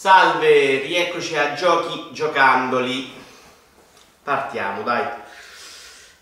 Salve, 0.00 0.78
rieccoci 0.78 1.36
a 1.36 1.52
Giochi 1.52 2.08
Giocandoli. 2.14 3.12
Partiamo, 4.22 4.80
dai. 4.80 5.06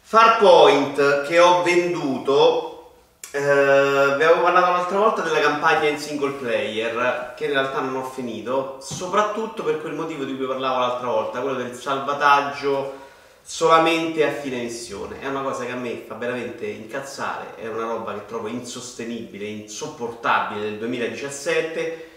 Farpoint 0.03 1.23
che 1.23 1.39
ho 1.39 1.63
venduto. 1.63 2.95
Eh, 3.31 3.39
vi 3.41 4.25
avevo 4.25 4.41
parlato 4.43 4.73
l'altra 4.73 4.99
volta 4.99 5.23
della 5.23 5.39
campagna 5.39 5.89
in 5.89 5.97
single 5.97 6.33
player, 6.33 7.35
che 7.37 7.45
in 7.45 7.53
realtà 7.53 7.79
non 7.79 7.95
ho 7.95 8.03
finito, 8.03 8.79
soprattutto 8.81 9.63
per 9.63 9.81
quel 9.81 9.95
motivo 9.95 10.25
di 10.25 10.37
cui 10.37 10.47
parlavo 10.47 10.81
l'altra 10.81 11.07
volta, 11.07 11.39
quello 11.39 11.55
del 11.55 11.73
salvataggio 11.73 13.07
solamente 13.43 14.27
a 14.27 14.33
fine 14.33 14.61
missione. 14.61 15.21
È 15.21 15.29
una 15.29 15.43
cosa 15.43 15.65
che 15.65 15.71
a 15.71 15.77
me 15.77 16.03
fa 16.05 16.17
veramente 16.17 16.67
incazzare, 16.67 17.55
è 17.55 17.69
una 17.69 17.85
roba 17.85 18.13
che 18.15 18.27
trovo 18.27 18.49
insostenibile, 18.49 19.47
insopportabile 19.47 20.63
nel 20.63 20.79
2017 20.79 22.08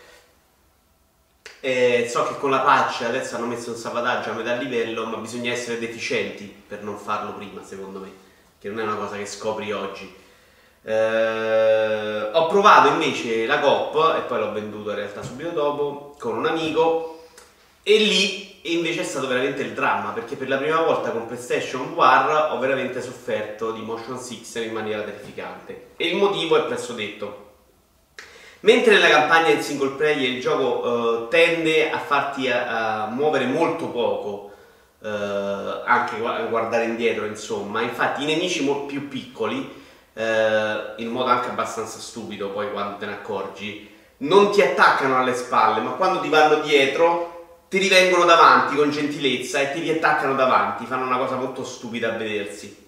eh, 1.61 2.07
so 2.09 2.25
che 2.25 2.37
con 2.37 2.49
la 2.49 2.59
patch 2.59 3.03
adesso 3.03 3.35
hanno 3.35 3.45
messo 3.45 3.69
un 3.69 3.77
salvataggio 3.77 4.31
a 4.31 4.33
metà 4.33 4.55
livello, 4.55 5.05
ma 5.05 5.17
bisogna 5.17 5.51
essere 5.51 5.77
deficienti 5.79 6.43
per 6.67 6.81
non 6.81 6.97
farlo 6.97 7.33
prima, 7.33 7.63
secondo 7.63 7.99
me, 7.99 8.11
che 8.59 8.67
non 8.67 8.79
è 8.79 8.83
una 8.83 8.95
cosa 8.95 9.15
che 9.15 9.27
scopri 9.27 9.71
oggi. 9.71 10.13
Eh, 10.83 12.29
ho 12.33 12.47
provato 12.47 12.89
invece 12.89 13.45
la 13.45 13.59
COP 13.59 14.15
e 14.17 14.21
poi 14.21 14.39
l'ho 14.39 14.51
venduto 14.51 14.89
in 14.89 14.95
realtà 14.95 15.21
subito 15.21 15.51
dopo 15.51 16.15
con 16.17 16.35
un 16.35 16.47
amico 16.47 17.25
e 17.83 17.97
lì 17.97 18.73
invece 18.75 19.01
è 19.01 19.03
stato 19.03 19.27
veramente 19.27 19.61
il 19.61 19.73
dramma 19.73 20.09
perché 20.09 20.35
per 20.35 20.47
la 20.47 20.57
prima 20.57 20.81
volta 20.81 21.11
con 21.11 21.27
PlayStation 21.27 21.93
War 21.93 22.51
ho 22.51 22.57
veramente 22.57 22.99
sofferto 22.99 23.71
di 23.71 23.81
motion 23.81 24.17
sickness 24.17 24.55
in 24.55 24.73
maniera 24.73 25.03
terrificante 25.03 25.89
e 25.97 26.07
il 26.07 26.15
motivo 26.15 26.57
è 26.57 26.63
presto 26.63 26.93
detto 26.93 27.50
Mentre 28.63 28.93
nella 28.93 29.09
campagna 29.09 29.49
in 29.49 29.61
single 29.61 29.91
player 29.91 30.29
il 30.29 30.39
gioco 30.39 30.87
uh, 30.87 31.27
tende 31.29 31.89
a 31.89 31.97
farti 31.97 32.47
a, 32.47 33.05
a 33.05 33.07
muovere 33.07 33.45
molto 33.45 33.87
poco, 33.87 34.51
uh, 34.99 35.07
anche 35.83 36.17
guardare 36.17 36.85
indietro, 36.85 37.25
insomma, 37.25 37.81
infatti 37.81 38.21
i 38.21 38.25
nemici 38.25 38.63
più 38.87 39.07
piccoli, 39.07 39.57
uh, 40.13 40.21
in 40.97 41.07
modo 41.07 41.29
anche 41.29 41.49
abbastanza 41.49 41.97
stupido 41.97 42.49
poi 42.49 42.71
quando 42.71 42.97
te 42.97 43.07
ne 43.07 43.13
accorgi, 43.13 43.89
non 44.17 44.51
ti 44.51 44.61
attaccano 44.61 45.17
alle 45.17 45.33
spalle, 45.33 45.81
ma 45.81 45.91
quando 45.91 46.19
ti 46.19 46.29
vanno 46.29 46.61
dietro 46.61 47.65
ti 47.67 47.79
rivengono 47.79 48.25
davanti 48.25 48.75
con 48.75 48.91
gentilezza 48.91 49.59
e 49.59 49.71
ti 49.71 49.79
riattaccano 49.79 50.35
davanti, 50.35 50.85
fanno 50.85 51.05
una 51.05 51.17
cosa 51.17 51.35
molto 51.35 51.63
stupida 51.63 52.13
a 52.13 52.17
vedersi. 52.17 52.80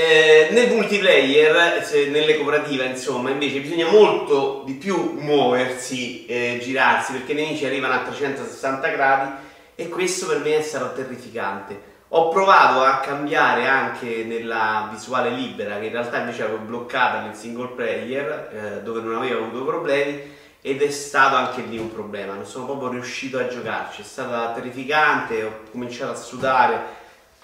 Eh, 0.00 0.50
nel 0.52 0.70
multiplayer, 0.70 1.84
se, 1.84 2.06
nelle 2.06 2.36
cooperative, 2.36 2.84
insomma, 2.84 3.30
invece 3.30 3.58
bisogna 3.58 3.90
molto 3.90 4.62
di 4.64 4.74
più 4.74 5.18
muoversi, 5.18 6.24
eh, 6.26 6.60
girarsi, 6.62 7.10
perché 7.10 7.32
i 7.32 7.34
nemici 7.34 7.66
arrivano 7.66 7.94
a 7.94 8.02
360 8.02 8.88
gradi 8.90 9.32
e 9.74 9.88
questo 9.88 10.28
per 10.28 10.38
me 10.38 10.56
è 10.56 10.62
stato 10.62 10.92
terrificante. 10.94 11.96
Ho 12.10 12.28
provato 12.28 12.84
a 12.84 13.00
cambiare 13.00 13.66
anche 13.66 14.22
nella 14.22 14.88
visuale 14.92 15.30
libera, 15.30 15.80
che 15.80 15.86
in 15.86 15.92
realtà 15.92 16.18
invece 16.18 16.44
avevo 16.44 16.58
bloccata 16.58 17.22
nel 17.22 17.34
single 17.34 17.74
player, 17.74 18.50
eh, 18.52 18.82
dove 18.82 19.00
non 19.00 19.16
avevo 19.16 19.46
avuto 19.46 19.64
problemi, 19.64 20.22
ed 20.62 20.80
è 20.80 20.90
stato 20.92 21.34
anche 21.34 21.62
lì 21.62 21.76
un 21.76 21.92
problema. 21.92 22.34
Non 22.34 22.46
sono 22.46 22.66
proprio 22.66 22.90
riuscito 22.90 23.36
a 23.40 23.48
giocarci, 23.48 24.02
è 24.02 24.04
stata 24.04 24.52
terrificante, 24.52 25.42
ho 25.42 25.52
cominciato 25.72 26.12
a 26.12 26.14
sudare 26.14 26.97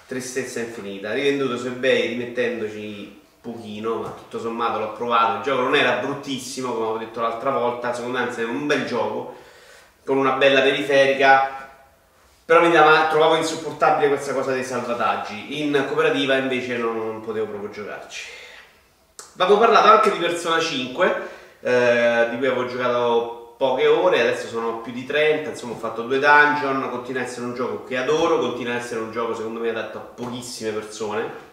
tristezza 0.07 0.61
infinita. 0.61 1.13
Rivenduto 1.13 1.57
su 1.57 1.67
eBay 1.67 2.09
rimettendoci 2.09 3.23
pochino, 3.41 3.97
ma 3.97 4.09
tutto 4.09 4.39
sommato 4.39 4.79
l'ho 4.79 4.93
provato. 4.93 5.37
Il 5.37 5.43
gioco 5.43 5.63
non 5.63 5.77
era 5.77 5.97
bruttissimo, 5.97 6.73
come 6.73 6.87
ho 6.87 6.97
detto 6.97 7.21
l'altra 7.21 7.51
volta, 7.51 7.93
secondo 7.93 8.19
me 8.19 8.35
è 8.35 8.45
un 8.45 8.67
bel 8.67 8.87
gioco, 8.87 9.37
con 10.05 10.17
una 10.17 10.33
bella 10.33 10.61
periferica. 10.61 11.63
Però 12.47 12.61
mi 12.61 12.71
dava, 12.71 13.09
trovavo 13.09 13.37
insopportabile 13.37 14.09
questa 14.09 14.35
cosa 14.35 14.53
dei 14.53 14.65
salvataggi. 14.65 15.63
In 15.63 15.85
cooperativa 15.87 16.37
invece 16.37 16.77
non, 16.77 16.97
non 16.97 17.21
potevo 17.21 17.47
proprio 17.47 17.71
giocarci. 17.71 18.29
Avevo 19.39 19.59
parlato 19.59 19.89
anche 19.89 20.11
di 20.11 20.19
Persona 20.19 20.61
5, 20.61 21.29
eh, 21.61 22.27
di 22.31 22.37
cui 22.37 22.47
avevo 22.47 22.67
giocato 22.67 23.44
poche 23.57 23.87
ore, 23.87 24.21
adesso 24.21 24.47
sono 24.49 24.81
più 24.81 24.93
di 24.93 25.05
30, 25.05 25.51
insomma 25.51 25.75
ho 25.75 25.79
fatto 25.79 26.03
due 26.03 26.19
dungeon, 26.19 26.91
continua 26.91 27.23
a 27.23 27.25
essere 27.25 27.47
un 27.47 27.55
gioco 27.55 27.85
che 27.85 27.97
adoro, 27.97 28.39
continua 28.39 28.75
a 28.75 28.79
essere 28.79 29.01
un 29.01 29.11
gioco 29.11 29.35
secondo 29.35 29.61
me 29.61 29.71
adatto 29.71 29.99
a 29.99 30.01
pochissime 30.01 30.73
persone, 30.73 31.53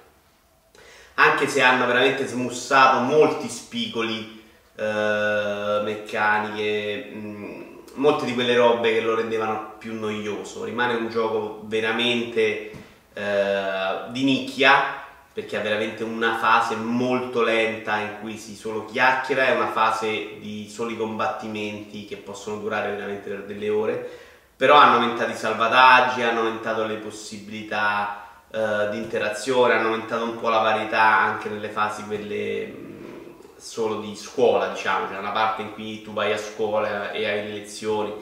anche 1.15 1.47
se 1.47 1.61
hanno 1.61 1.85
veramente 1.85 2.25
smussato 2.25 2.99
molti 2.99 3.47
spigoli, 3.47 4.43
eh, 4.75 5.81
meccaniche, 5.83 7.11
mh, 7.13 7.17
mm, 7.17 7.61
molte 7.95 8.25
di 8.25 8.33
quelle 8.33 8.55
robe 8.55 8.93
che 8.93 9.01
lo 9.01 9.15
rendevano 9.15 9.73
più 9.77 9.93
noioso, 9.99 10.63
rimane 10.63 10.95
un 10.95 11.09
gioco 11.09 11.61
veramente 11.65 12.71
eh, 13.13 14.09
di 14.09 14.23
nicchia, 14.23 15.00
perché 15.33 15.57
ha 15.57 15.61
veramente 15.61 16.03
una 16.03 16.37
fase 16.37 16.75
molto 16.75 17.41
lenta 17.41 17.97
in 17.99 18.17
cui 18.19 18.37
si 18.37 18.55
solo 18.55 18.85
chiacchiera 18.85 19.47
e 19.47 19.55
una 19.55 19.71
fase 19.71 20.39
di 20.39 20.67
soli 20.69 20.97
combattimenti 20.97 22.05
che 22.05 22.17
possono 22.17 22.57
durare 22.57 22.91
veramente 22.91 23.29
per 23.29 23.43
delle 23.43 23.69
ore, 23.69 24.09
però 24.57 24.75
hanno 24.75 24.95
aumentato 24.95 25.31
i 25.31 25.35
salvataggi, 25.35 26.21
hanno 26.21 26.41
aumentato 26.41 26.85
le 26.85 26.95
possibilità 26.95 28.27
uh, 28.49 28.89
di 28.89 28.97
interazione, 28.97 29.73
hanno 29.75 29.87
aumentato 29.87 30.23
un 30.23 30.37
po' 30.37 30.49
la 30.49 30.59
varietà 30.59 31.01
anche 31.01 31.47
nelle 31.47 31.69
fasi 31.69 32.03
quelle 32.05 32.65
mh, 32.65 33.33
solo 33.57 34.01
di 34.01 34.13
scuola, 34.15 34.67
diciamo, 34.67 35.07
c'è 35.07 35.17
una 35.17 35.31
parte 35.31 35.61
in 35.61 35.73
cui 35.73 36.01
tu 36.01 36.11
vai 36.11 36.33
a 36.33 36.37
scuola 36.37 37.11
e 37.11 37.27
hai 37.27 37.47
le 37.47 37.53
lezioni. 37.53 38.13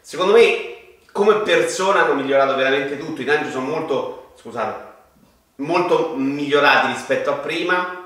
Secondo 0.00 0.32
me 0.32 0.76
come 1.10 1.40
persona 1.40 2.04
hanno 2.04 2.14
migliorato 2.14 2.54
veramente 2.54 2.96
tutto, 2.96 3.20
i 3.20 3.24
dungeon 3.24 3.50
sono 3.50 3.66
molto, 3.66 4.32
scusate, 4.36 4.91
molto 5.62 6.14
migliorati 6.16 6.88
rispetto 6.88 7.30
a 7.30 7.34
prima. 7.34 8.00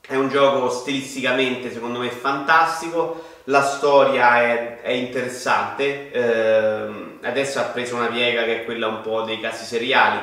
È 0.00 0.16
un 0.16 0.28
gioco 0.28 0.68
stilisticamente, 0.68 1.72
secondo 1.72 2.00
me, 2.00 2.10
fantastico. 2.10 3.30
La 3.44 3.62
storia 3.62 4.40
è, 4.42 4.80
è 4.80 4.90
interessante. 4.90 6.10
Eh, 6.10 7.18
adesso 7.22 7.60
ha 7.60 7.64
preso 7.64 7.96
una 7.96 8.06
piega 8.06 8.44
che 8.44 8.60
è 8.60 8.64
quella 8.64 8.88
un 8.88 9.00
po' 9.00 9.22
dei 9.22 9.40
casi 9.40 9.64
seriali, 9.64 10.18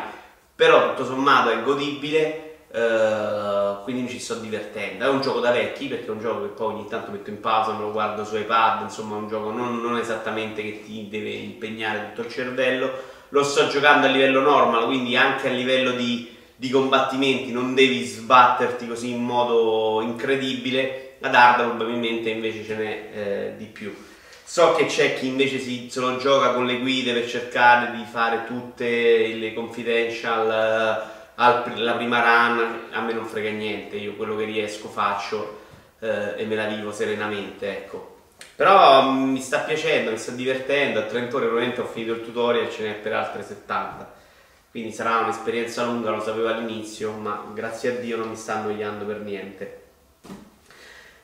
però 0.55 0.89
tutto 0.89 1.05
sommato 1.05 1.49
è 1.49 1.61
godibile. 1.63 2.45
Eh, 2.71 3.77
quindi 3.83 4.03
mi 4.03 4.09
ci 4.09 4.19
sto 4.19 4.35
divertendo. 4.35 5.05
È 5.05 5.09
un 5.09 5.21
gioco 5.21 5.39
da 5.39 5.51
vecchi 5.51 5.87
perché 5.87 6.07
è 6.07 6.11
un 6.11 6.19
gioco 6.19 6.41
che 6.41 6.49
poi 6.49 6.73
ogni 6.73 6.87
tanto 6.87 7.11
metto 7.11 7.29
in 7.29 7.39
pausa, 7.39 7.71
me 7.71 7.79
lo 7.79 7.91
guardo 7.91 8.25
su 8.25 8.35
iPad. 8.35 8.81
Insomma, 8.81 9.15
è 9.15 9.19
un 9.19 9.27
gioco 9.29 9.51
non, 9.51 9.81
non 9.81 9.97
esattamente 9.97 10.61
che 10.61 10.83
ti 10.83 11.07
deve 11.09 11.29
impegnare 11.29 12.09
tutto 12.09 12.27
il 12.27 12.33
cervello. 12.33 12.91
Lo 13.29 13.43
sto 13.43 13.67
giocando 13.67 14.07
a 14.07 14.09
livello 14.09 14.41
normal, 14.41 14.85
quindi 14.85 15.15
anche 15.15 15.47
a 15.47 15.51
livello 15.51 15.91
di 15.91 16.37
di 16.59 16.69
combattimenti 16.71 17.53
non 17.53 17.73
devi 17.73 18.03
sbatterti 18.03 18.85
così 18.85 19.11
in 19.11 19.23
modo 19.23 20.01
incredibile, 20.01 21.15
ad 21.21 21.33
Hard 21.33 21.63
probabilmente 21.63 22.31
invece 22.31 22.65
ce 22.65 22.75
n'è 22.75 23.09
eh, 23.13 23.53
di 23.55 23.63
più. 23.63 23.95
So 24.43 24.73
che 24.75 24.87
c'è 24.87 25.13
chi 25.13 25.27
invece 25.27 25.57
si, 25.59 25.87
se 25.89 26.01
lo 26.01 26.17
gioca 26.17 26.51
con 26.51 26.65
le 26.65 26.79
guide 26.79 27.13
per 27.13 27.29
cercare 27.29 27.95
di 27.95 28.03
fare 28.03 28.43
tutte 28.45 29.35
le 29.35 29.53
confidential 29.53 30.51
eh, 30.51 31.17
alla 31.35 31.93
prima 31.93 32.19
run, 32.19 32.79
a 32.91 32.99
me 32.99 33.13
non 33.13 33.25
frega 33.25 33.51
niente, 33.51 33.95
io 33.95 34.15
quello 34.15 34.35
che 34.35 34.43
riesco 34.43 34.89
faccio 34.89 35.61
eh, 36.01 36.33
e 36.35 36.43
me 36.43 36.55
la 36.55 36.65
vivo 36.65 36.91
serenamente, 36.91 37.69
ecco. 37.69 38.17
Però 38.57 39.09
mm, 39.09 39.31
mi 39.31 39.39
sta 39.39 39.59
piacendo, 39.59 40.11
mi 40.11 40.17
sta 40.17 40.31
divertendo, 40.31 40.99
a 40.99 41.03
30 41.03 41.35
ore 41.37 41.45
probabilmente 41.45 41.81
ho 41.81 41.87
finito 41.87 42.11
il 42.11 42.21
tutorial, 42.25 42.69
ce 42.69 42.83
n'è 42.83 42.93
per 42.95 43.13
altre 43.13 43.43
70 43.43 44.17
quindi 44.71 44.91
sarà 44.91 45.19
un'esperienza 45.19 45.83
lunga, 45.83 46.11
lo 46.11 46.21
sapevo 46.21 46.47
all'inizio, 46.47 47.11
ma 47.13 47.43
grazie 47.53 47.89
a 47.89 47.99
Dio 47.99 48.17
non 48.17 48.29
mi 48.29 48.35
sta 48.35 48.55
annoiando 48.55 49.03
per 49.03 49.21
niente. 49.21 49.81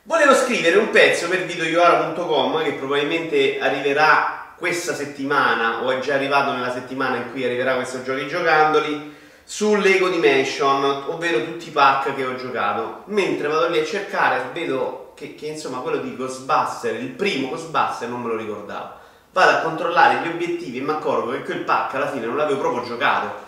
Volevo 0.02 0.34
scrivere 0.34 0.76
un 0.78 0.90
pezzo 0.90 1.28
per 1.28 1.44
videoiora.com 1.44 2.64
che 2.64 2.72
probabilmente 2.72 3.58
arriverà 3.60 4.54
questa 4.56 4.94
settimana 4.94 5.84
o 5.84 5.90
è 5.90 6.00
già 6.00 6.14
arrivato 6.14 6.52
nella 6.52 6.72
settimana 6.72 7.16
in 7.16 7.30
cui 7.30 7.44
arriverà 7.44 7.74
questo 7.74 8.02
giochi 8.02 8.26
giocandoli 8.26 9.14
sull'Ego 9.44 10.08
Dimension, 10.08 11.04
ovvero 11.06 11.44
tutti 11.44 11.68
i 11.68 11.72
pack 11.72 12.16
che 12.16 12.24
ho 12.24 12.34
giocato. 12.34 13.02
Mentre 13.06 13.46
vado 13.46 13.68
lì 13.68 13.78
a 13.78 13.84
cercare 13.84 14.50
vedo 14.52 15.12
che, 15.14 15.36
che 15.36 15.46
insomma 15.46 15.78
quello 15.78 15.98
di 15.98 16.16
Ghostbuster, 16.16 16.94
il 16.94 17.10
primo 17.10 17.48
Ghostbuster 17.50 18.08
non 18.08 18.22
me 18.22 18.28
lo 18.28 18.36
ricordavo 18.36 19.04
vado 19.36 19.50
a 19.50 19.60
controllare 19.60 20.22
gli 20.22 20.28
obiettivi 20.28 20.78
e 20.78 20.80
mi 20.80 20.92
accorgo 20.92 21.32
che 21.32 21.42
quel 21.42 21.58
pack 21.58 21.94
alla 21.94 22.10
fine 22.10 22.24
non 22.24 22.38
l'avevo 22.38 22.58
proprio 22.58 22.84
giocato. 22.84 23.44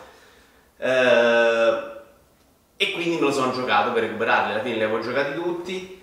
Eh, 0.78 1.96
e 2.80 2.92
quindi 2.92 3.16
me 3.16 3.22
lo 3.22 3.32
sono 3.32 3.52
giocato 3.52 3.92
per 3.92 4.04
recuperarli. 4.04 4.52
Alla 4.52 4.62
fine 4.62 4.76
li 4.76 4.84
avevo 4.84 5.00
giocati 5.00 5.34
tutti. 5.34 6.00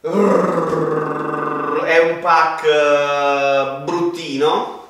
È 0.00 0.08
un 1.98 2.18
pack 2.20 2.64
uh, 2.64 3.84
bruttino. 3.84 4.80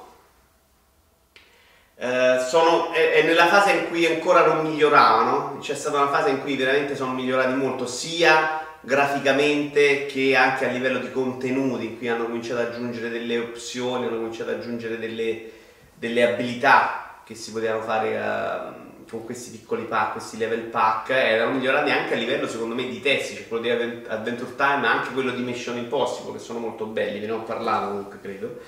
Uh, 1.96 2.40
sono, 2.48 2.92
è, 2.92 3.12
è, 3.12 3.22
nella 3.24 3.46
fase 3.46 3.72
in 3.72 3.88
cui 3.88 4.06
ancora 4.06 4.46
non 4.46 4.64
miglioravano. 4.64 5.58
C'è 5.60 5.74
stata 5.74 5.98
una 6.00 6.10
fase 6.10 6.30
in 6.30 6.40
cui 6.40 6.56
veramente 6.56 6.96
sono 6.96 7.12
migliorati 7.12 7.52
molto, 7.52 7.86
sia 7.86 8.60
graficamente 8.80 10.06
che 10.06 10.34
anche 10.34 10.66
a 10.66 10.70
livello 10.70 10.98
di 10.98 11.12
contenuti. 11.12 11.98
Qui 11.98 12.08
hanno 12.08 12.24
cominciato 12.24 12.62
ad 12.62 12.68
aggiungere 12.68 13.10
delle 13.10 13.38
opzioni, 13.38 14.06
hanno 14.06 14.16
cominciato 14.16 14.50
ad 14.50 14.60
aggiungere 14.60 14.98
delle, 14.98 15.50
delle 15.94 16.32
abilità 16.32 17.20
che 17.24 17.34
si 17.34 17.52
potevano 17.52 17.82
fare 17.82 18.16
uh, 18.16 18.81
con 19.08 19.24
questi 19.24 19.50
piccoli 19.50 19.84
pack, 19.84 20.12
questi 20.12 20.36
level 20.36 20.62
pack, 20.62 21.10
erano 21.10 21.52
migliorati 21.52 21.90
anche 21.90 22.14
a 22.14 22.16
livello 22.16 22.48
secondo 22.48 22.74
me 22.74 22.88
di 22.88 23.00
testi, 23.00 23.34
cioè 23.34 23.48
quello 23.48 23.62
di 23.62 23.70
Adventure 24.06 24.54
Time, 24.56 24.76
ma 24.76 24.92
anche 24.92 25.12
quello 25.12 25.30
di 25.30 25.42
Mission 25.42 25.76
Impossible, 25.76 26.32
che 26.32 26.38
sono 26.38 26.58
molto 26.58 26.86
belli, 26.86 27.20
ve 27.20 27.26
ne 27.26 27.32
ho 27.32 27.42
parlato 27.42 27.88
comunque 27.88 28.18
credo. 28.20 28.58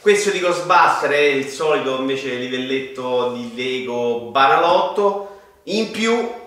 Questo 0.00 0.30
di 0.30 0.40
Ghostbuster 0.40 1.10
è 1.10 1.16
il 1.16 1.46
solito 1.46 1.98
invece 1.98 2.34
livelletto 2.34 3.32
di 3.32 3.52
Lego 3.54 4.30
Banalotto, 4.30 5.40
in 5.64 5.90
più 5.90 6.42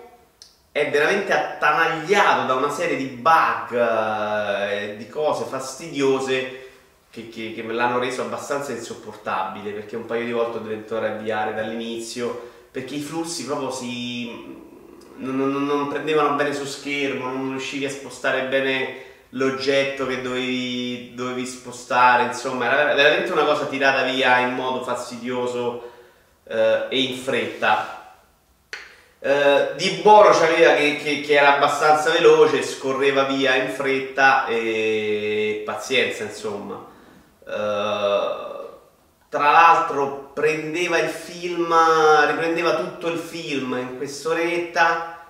è 0.70 0.90
veramente 0.90 1.32
attanagliato 1.32 2.46
da 2.46 2.54
una 2.54 2.70
serie 2.70 2.96
di 2.96 3.06
bug 3.06 3.74
eh, 3.74 4.94
di 4.96 5.08
cose 5.08 5.44
fastidiose 5.44 6.66
che, 7.10 7.28
che, 7.30 7.52
che, 7.52 7.62
me 7.62 7.72
l'hanno 7.72 7.98
reso 7.98 8.22
abbastanza 8.22 8.70
insopportabile 8.70 9.72
perché 9.72 9.96
un 9.96 10.06
paio 10.06 10.24
di 10.24 10.30
volte 10.30 10.58
ho 10.58 10.60
dovuto 10.60 10.96
avviare 10.98 11.54
dall'inizio 11.54 12.56
perché 12.70 12.94
i 12.94 13.00
flussi 13.00 13.44
proprio 13.44 13.70
si 13.70 14.56
non, 15.18 15.36
non, 15.36 15.66
non, 15.66 15.88
prendevano 15.88 16.34
bene 16.36 16.52
su 16.52 16.64
schermo, 16.64 17.26
non 17.26 17.50
riuscivi 17.50 17.84
a 17.84 17.90
spostare 17.90 18.46
bene 18.46 19.06
l'oggetto 19.30 20.06
che 20.06 20.22
dovevi, 20.22 21.12
dovevi 21.14 21.44
spostare, 21.44 22.24
insomma 22.24 22.66
era 22.66 22.94
veramente 22.94 23.32
una 23.32 23.44
cosa 23.44 23.66
tirata 23.66 24.02
via 24.02 24.38
in 24.38 24.54
modo 24.54 24.82
fastidioso 24.82 25.90
eh, 26.46 26.86
e 26.88 27.00
in 27.00 27.16
fretta. 27.16 27.96
Uh, 29.20 29.74
di 29.74 29.98
buono 30.00 30.28
c'aveva 30.28 30.74
che, 30.74 30.96
che, 31.02 31.22
che, 31.22 31.34
era 31.36 31.56
abbastanza 31.56 32.12
veloce, 32.12 32.62
scorreva 32.62 33.24
via 33.24 33.56
in 33.56 33.68
fretta 33.68 34.46
e 34.46 35.62
pazienza 35.66 36.22
insomma. 36.22 36.86
Uh, 37.44 38.57
tra 39.28 39.50
l'altro 39.50 40.30
prendeva 40.32 40.98
il 40.98 41.08
film, 41.08 41.74
riprendeva 42.26 42.76
tutto 42.76 43.08
il 43.08 43.18
film 43.18 43.76
in 43.78 43.96
quest'oretta, 43.96 45.24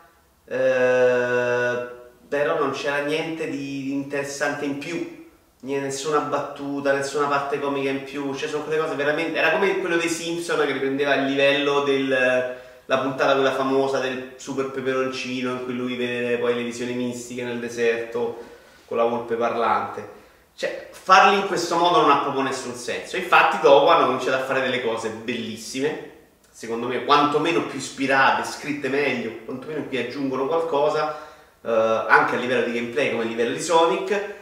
uh, 0.45 1.97
però 2.29 2.59
non 2.59 2.71
c'era 2.73 3.05
niente 3.05 3.49
di 3.49 3.93
interessante 3.93 4.65
in 4.65 4.79
più, 4.79 5.27
nessuna 5.61 6.19
battuta, 6.21 6.93
nessuna 6.93 7.27
parte 7.27 7.59
comica 7.59 7.91
in 7.91 8.05
più, 8.05 8.35
cioè 8.35 8.49
sono 8.49 8.65
quelle 8.65 8.81
cose 8.81 8.95
veramente, 8.95 9.39
era 9.39 9.51
come 9.51 9.79
quello 9.81 9.97
dei 9.97 10.09
Simpson 10.09 10.65
che 10.65 10.73
riprendeva 10.73 11.15
il 11.15 11.25
livello 11.25 11.81
del 11.81 12.57
la 12.89 13.01
puntata 13.01 13.35
quella 13.35 13.53
famosa 13.53 13.99
del 13.99 14.33
super 14.37 14.71
peperoncino 14.71 15.51
in 15.51 15.65
cui 15.65 15.77
lui 15.77 15.95
vede 15.95 16.39
poi 16.39 16.55
le 16.55 16.63
visioni 16.63 16.95
mistiche 16.95 17.45
nel 17.45 17.59
deserto 17.59 18.43
con 18.87 18.97
la 18.97 19.05
volpe 19.05 19.35
parlante. 19.35 20.17
Cioè, 20.59 20.89
farli 20.91 21.37
in 21.37 21.47
questo 21.47 21.77
modo 21.77 22.01
non 22.01 22.11
ha 22.11 22.19
proprio 22.19 22.43
nessun 22.43 22.75
senso. 22.75 23.17
Infatti, 23.17 23.61
dopo 23.61 23.91
hanno 23.91 24.07
cominciato 24.07 24.43
a 24.43 24.45
fare 24.45 24.61
delle 24.61 24.83
cose 24.83 25.11
bellissime, 25.11 26.11
secondo 26.51 26.89
me, 26.89 27.05
quantomeno 27.05 27.63
più 27.67 27.79
ispirate, 27.79 28.43
scritte 28.43 28.89
meglio, 28.89 29.45
quantomeno 29.45 29.85
cui 29.85 29.99
aggiungono 29.99 30.49
qualcosa, 30.49 31.17
eh, 31.63 31.71
anche 31.71 32.35
a 32.35 32.39
livello 32.39 32.65
di 32.65 32.73
gameplay 32.73 33.13
come 33.13 33.23
a 33.23 33.27
livello 33.27 33.55
di 33.55 33.63
Sonic 33.63 34.37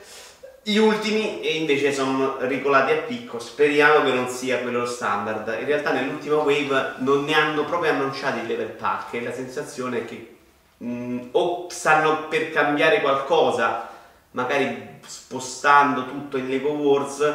gli 0.69 0.79
ultimi 0.79 1.61
invece 1.61 1.93
sono 1.93 2.39
ricolati 2.41 2.91
a 2.91 2.97
picco, 2.97 3.39
speriamo 3.39 4.03
che 4.03 4.13
non 4.13 4.27
sia 4.29 4.59
quello 4.59 4.85
standard. 4.85 5.47
In 5.61 5.65
realtà 5.65 5.93
nell'ultima 5.93 6.39
wave 6.39 6.95
non 6.99 7.23
ne 7.23 7.35
hanno 7.35 7.65
proprio 7.65 7.93
annunciati 7.93 8.41
il 8.41 8.47
level 8.47 8.71
pack 8.71 9.15
e 9.15 9.23
la 9.23 9.33
sensazione 9.33 9.99
è 9.99 10.05
che 10.05 10.37
mh, 10.79 10.89
mm, 10.89 11.19
o 11.33 11.67
stanno 11.71 12.27
per 12.27 12.51
cambiare 12.51 13.01
qualcosa, 13.01 13.89
magari 14.33 14.86
spostando 15.07 16.07
tutto 16.07 16.37
in 16.37 16.49
Lego 16.49 16.71
Wars, 16.71 17.35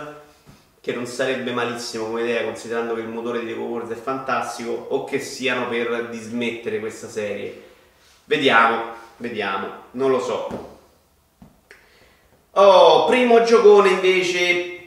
che 0.82 0.94
non 0.94 1.06
sarebbe 1.06 1.52
malissimo 1.52 2.06
come 2.06 2.22
idea 2.22 2.44
considerando 2.44 2.96
che 2.96 3.02
il 3.02 3.08
motore 3.08 3.40
di 3.40 3.46
Lego 3.46 3.64
Wars 3.64 3.90
è 3.90 3.96
fantastico, 3.96 4.72
o 4.90 5.04
che 5.06 5.20
siano 5.20 5.68
per 5.68 6.10
dismettere 6.10 6.80
questa 6.80 7.08
serie. 7.08 7.70
Vediamo, 8.26 8.84
vediamo, 9.18 9.68
non 9.92 10.12
lo 10.12 10.20
so. 10.20 10.70
Oh, 12.52 13.06
primo 13.06 13.44
giocone 13.44 13.90
invece 13.90 14.80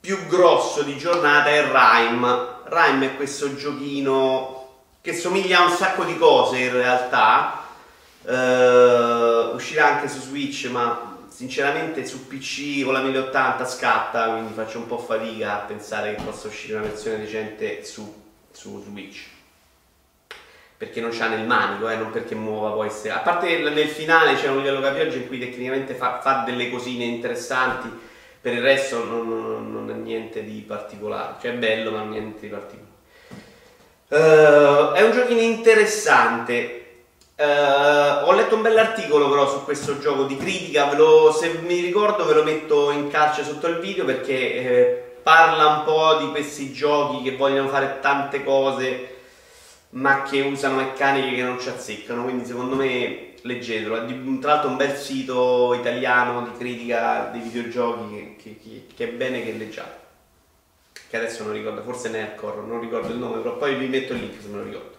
più 0.00 0.26
grosso 0.26 0.82
di 0.82 0.96
giornata 0.96 1.50
è 1.50 1.62
Rime. 1.62 2.48
Rime 2.64 3.06
è 3.06 3.16
questo 3.16 3.54
giochino 3.56 4.68
che 5.02 5.14
somiglia 5.14 5.60
a 5.60 5.64
un 5.64 5.72
sacco 5.72 6.04
di 6.04 6.16
cose 6.16 6.58
in 6.58 6.72
realtà. 6.72 7.58
Uh, 8.22 9.54
uscirà 9.54 9.96
anche 9.96 10.08
su 10.08 10.20
Switch, 10.20 10.66
ma 10.70 11.09
sinceramente 11.40 12.04
su 12.04 12.26
PC 12.26 12.84
con 12.84 12.92
la 12.92 13.00
1080 13.00 13.64
scatta, 13.64 14.28
quindi 14.32 14.52
faccio 14.52 14.76
un 14.76 14.86
po' 14.86 14.98
fatica 14.98 15.62
a 15.62 15.64
pensare 15.64 16.14
che 16.14 16.22
possa 16.22 16.48
uscire 16.48 16.74
una 16.74 16.86
versione 16.86 17.20
decente 17.20 17.82
su, 17.82 18.14
su 18.52 18.82
Switch 18.82 19.26
perché 20.76 21.00
non 21.00 21.12
c'ha 21.12 21.28
nel 21.28 21.46
manico, 21.46 21.88
eh, 21.88 21.96
non 21.96 22.10
perché 22.10 22.34
muova 22.34 22.72
poi 22.72 22.88
essere. 22.88 23.14
A 23.14 23.20
parte 23.20 23.56
nel 23.56 23.88
finale 23.88 24.34
c'è 24.34 24.48
un 24.48 24.58
livello 24.58 24.82
capioggia 24.82 25.16
in 25.16 25.28
cui 25.28 25.38
tecnicamente 25.38 25.94
fa, 25.94 26.20
fa, 26.20 26.42
delle 26.44 26.68
cosine 26.68 27.04
interessanti, 27.04 27.90
per 28.38 28.52
il 28.52 28.60
resto 28.60 29.02
non, 29.02 29.26
non, 29.26 29.72
non, 29.72 29.90
è 29.90 29.94
niente 29.94 30.44
di 30.44 30.62
particolare, 30.66 31.36
cioè 31.40 31.52
è 31.52 31.54
bello 31.54 31.90
ma 31.92 32.02
niente 32.02 32.40
di 32.40 32.48
particolare. 32.48 32.88
Uh, 34.08 34.92
è 34.92 35.02
un 35.02 35.12
giochino 35.12 35.40
interessante. 35.40 36.79
Uh, 37.40 38.26
ho 38.26 38.32
letto 38.34 38.56
un 38.56 38.60
bell'articolo 38.60 39.30
però 39.30 39.48
su 39.48 39.64
questo 39.64 39.98
gioco 39.98 40.24
di 40.24 40.36
critica, 40.36 40.92
lo, 40.92 41.32
se 41.32 41.60
mi 41.62 41.80
ricordo 41.80 42.26
ve 42.26 42.34
lo 42.34 42.42
metto 42.42 42.90
in 42.90 43.08
calce 43.08 43.44
sotto 43.44 43.66
il 43.66 43.78
video 43.78 44.04
perché 44.04 44.34
eh, 44.34 45.14
parla 45.22 45.66
un 45.68 45.84
po' 45.84 46.18
di 46.22 46.28
questi 46.32 46.70
giochi 46.70 47.22
che 47.22 47.36
vogliono 47.36 47.68
fare 47.68 47.96
tante 48.02 48.44
cose 48.44 49.16
ma 49.92 50.20
che 50.20 50.42
usano 50.42 50.76
meccaniche 50.76 51.34
che 51.34 51.42
non 51.42 51.58
ci 51.58 51.70
azzeccano, 51.70 52.24
quindi 52.24 52.44
secondo 52.44 52.76
me 52.76 53.32
leggetelo. 53.40 54.04
Tra 54.38 54.52
l'altro 54.52 54.68
un 54.68 54.76
bel 54.76 54.94
sito 54.94 55.72
italiano 55.72 56.42
di 56.42 56.58
critica 56.58 57.30
dei 57.32 57.40
videogiochi 57.40 58.36
che, 58.36 58.58
che, 58.62 58.86
che 58.94 59.04
è 59.08 59.12
bene 59.12 59.42
che 59.42 59.52
leggiate. 59.52 59.98
Che 61.08 61.16
adesso 61.16 61.42
non 61.44 61.54
ricordo, 61.54 61.82
forse 61.84 62.10
Nercor, 62.10 62.58
non 62.66 62.80
ricordo 62.80 63.14
il 63.14 63.18
nome, 63.18 63.38
però 63.38 63.56
poi 63.56 63.76
vi 63.76 63.86
metto 63.86 64.12
il 64.12 64.20
link 64.20 64.42
se 64.42 64.48
me 64.48 64.58
lo 64.58 64.64
ricordo. 64.64 64.98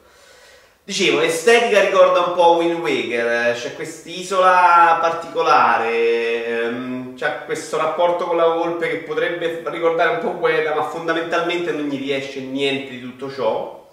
Dicevo, 0.91 1.21
l'estetica 1.21 1.79
ricorda 1.79 2.19
un 2.19 2.33
po' 2.33 2.57
Wind 2.57 2.77
Waker, 2.77 3.55
c'è 3.55 3.75
quest'isola 3.75 4.97
particolare, 4.99 6.45
ehm, 6.45 7.15
c'è 7.15 7.45
questo 7.45 7.77
rapporto 7.77 8.25
con 8.25 8.35
la 8.35 8.47
volpe 8.47 8.89
che 8.89 8.97
potrebbe 8.97 9.63
ricordare 9.67 10.15
un 10.15 10.19
po' 10.19 10.37
Gueda, 10.37 10.75
ma 10.75 10.83
fondamentalmente 10.83 11.71
non 11.71 11.87
gli 11.87 11.97
riesce 11.97 12.41
niente 12.41 12.89
di 12.89 12.99
tutto 12.99 13.31
ciò 13.31 13.89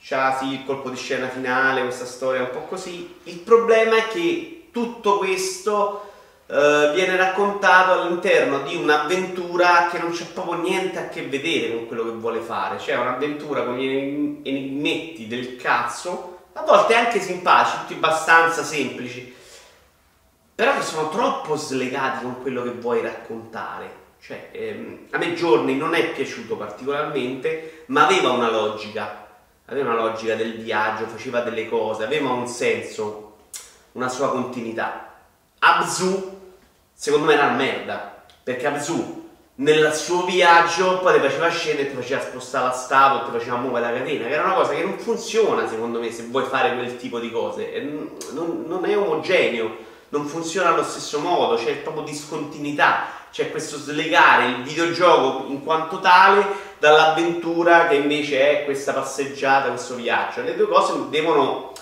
c'ha 0.00 0.36
sì 0.36 0.54
il 0.54 0.64
colpo 0.64 0.90
di 0.90 0.96
scena 0.96 1.28
finale, 1.28 1.82
questa 1.82 2.06
storia 2.06 2.40
un 2.40 2.50
po' 2.50 2.62
così. 2.62 3.20
Il 3.22 3.38
problema 3.38 3.94
è 3.96 4.08
che 4.08 4.70
tutto 4.72 5.18
questo 5.18 6.13
eh, 6.46 6.92
viene 6.94 7.16
raccontato 7.16 7.92
all'interno 7.92 8.60
di 8.60 8.76
un'avventura 8.76 9.88
che 9.90 9.98
non 9.98 10.10
c'è 10.12 10.26
proprio 10.26 10.60
niente 10.60 10.98
a 10.98 11.08
che 11.08 11.26
vedere 11.26 11.74
con 11.74 11.86
quello 11.86 12.04
che 12.04 12.10
vuole 12.10 12.40
fare. 12.40 12.76
C'è 12.76 12.96
un'avventura 12.96 13.64
con 13.64 13.76
gli 13.76 14.40
enigmetti 14.42 15.26
del 15.26 15.56
cazzo, 15.56 16.38
a 16.52 16.62
volte 16.62 16.94
anche 16.94 17.20
simpatici, 17.20 17.76
tutti 17.78 17.94
abbastanza 17.94 18.62
semplici, 18.62 19.34
però 20.54 20.76
che 20.76 20.82
sono 20.82 21.08
troppo 21.08 21.56
slegati 21.56 22.22
con 22.22 22.40
quello 22.42 22.62
che 22.62 22.70
vuoi 22.70 23.00
raccontare. 23.00 24.02
Cioè, 24.20 24.50
ehm, 24.52 24.98
a 25.10 25.18
me 25.18 25.34
Giorni 25.34 25.76
non 25.76 25.94
è 25.94 26.10
piaciuto 26.12 26.56
particolarmente, 26.56 27.84
ma 27.86 28.06
aveva 28.06 28.30
una 28.30 28.50
logica 28.50 29.22
aveva 29.66 29.92
una 29.92 30.02
logica 30.02 30.34
del 30.34 30.58
viaggio, 30.58 31.06
faceva 31.06 31.40
delle 31.40 31.68
cose, 31.68 32.04
aveva 32.04 32.30
un 32.30 32.46
senso, 32.46 33.36
una 33.92 34.08
sua 34.08 34.30
continuità. 34.30 35.12
Abzu, 35.58 36.33
secondo 36.94 37.26
me 37.26 37.34
era 37.34 37.46
una 37.46 37.56
merda, 37.56 38.24
perché 38.42 38.66
Abzu 38.66 39.22
nel 39.56 39.94
suo 39.94 40.24
viaggio 40.24 40.98
poi 40.98 41.14
ti 41.14 41.28
faceva 41.28 41.48
scendere 41.48 41.88
ti 41.88 41.94
faceva 41.94 42.20
spostare 42.22 42.66
la 42.66 42.72
statua 42.72 43.24
ti 43.24 43.38
faceva 43.38 43.56
muovere 43.56 43.92
la 43.92 43.98
catena, 43.98 44.26
che 44.26 44.32
era 44.32 44.44
una 44.44 44.54
cosa 44.54 44.72
che 44.72 44.82
non 44.82 44.98
funziona 44.98 45.68
secondo 45.68 46.00
me 46.00 46.10
se 46.10 46.24
vuoi 46.24 46.44
fare 46.44 46.74
quel 46.74 46.96
tipo 46.96 47.20
di 47.20 47.30
cose, 47.30 47.80
non, 48.32 48.64
non 48.66 48.84
è 48.84 48.96
omogeneo, 48.96 49.76
non 50.08 50.26
funziona 50.26 50.70
allo 50.70 50.84
stesso 50.84 51.18
modo, 51.20 51.56
c'è 51.56 51.76
proprio 51.78 52.04
discontinuità, 52.04 53.06
c'è 53.34 53.50
questo 53.50 53.76
slegare 53.78 54.46
il 54.46 54.62
videogioco 54.62 55.46
in 55.48 55.64
quanto 55.64 55.98
tale 55.98 56.46
dall'avventura 56.78 57.88
che 57.88 57.96
invece 57.96 58.60
è 58.60 58.64
questa 58.64 58.92
passeggiata, 58.92 59.70
questo 59.70 59.96
viaggio. 59.96 60.42
Le 60.42 60.54
due 60.54 60.68
cose 60.68 60.92
devono, 61.10 61.72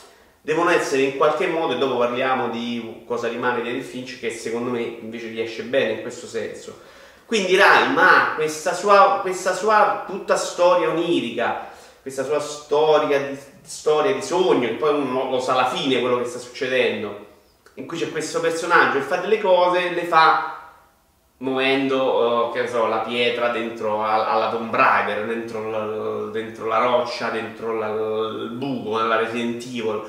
devono 0.45 0.71
essere 0.71 1.03
in 1.03 1.17
qualche 1.17 1.47
modo, 1.47 1.75
e 1.75 1.79
dopo 1.79 1.97
parliamo 1.97 2.51
di 2.51 3.05
cosa 3.07 3.29
rimane 3.29 3.63
di 3.63 3.69
Edith 3.69 3.85
Finch, 3.85 4.19
che 4.19 4.31
secondo 4.31 4.71
me 4.71 4.81
invece 4.81 5.29
riesce 5.29 5.63
bene 5.63 5.93
in 5.93 6.03
questo 6.03 6.27
senso. 6.27 6.81
Quindi 7.25 7.57
Rai, 7.57 7.93
ma 7.93 8.33
questa 8.35 8.75
sua, 8.75 9.21
questa 9.23 9.55
sua 9.55 10.05
tutta 10.07 10.37
storia 10.37 10.91
onirica, 10.91 11.71
questa 12.03 12.25
sua 12.25 12.41
storia 12.41 13.21
di, 13.21 13.39
storia 13.63 14.13
di 14.13 14.21
sogno, 14.21 14.67
che 14.67 14.75
poi 14.75 14.95
uno 14.95 15.31
lo 15.31 15.41
sa 15.41 15.53
alla 15.53 15.69
fine 15.69 16.01
quello 16.01 16.19
che 16.19 16.27
sta 16.27 16.41
succedendo, 16.41 17.27
in 17.75 17.87
cui 17.87 17.97
c'è 17.97 18.11
questo 18.11 18.41
personaggio 18.41 18.99
e 18.99 19.03
fa 19.03 19.17
delle 19.17 19.41
cose, 19.41 19.91
le 19.91 20.05
fa 20.05 20.59
muovendo, 21.39 22.49
uh, 22.49 22.53
che 22.53 22.67
so, 22.67 22.87
la 22.87 22.99
pietra 22.99 23.49
dentro 23.49 24.05
a, 24.05 24.29
alla 24.29 24.51
Tomb 24.51 24.75
Raider, 24.75 25.25
dentro 25.25 26.31
dentro 26.31 26.67
la 26.67 26.79
roccia, 26.79 27.29
dentro 27.29 27.79
la, 27.79 27.89
il 27.89 28.51
buco, 28.51 28.99
nella 28.99 29.17
Resident 29.17 29.63
Evil. 29.65 30.03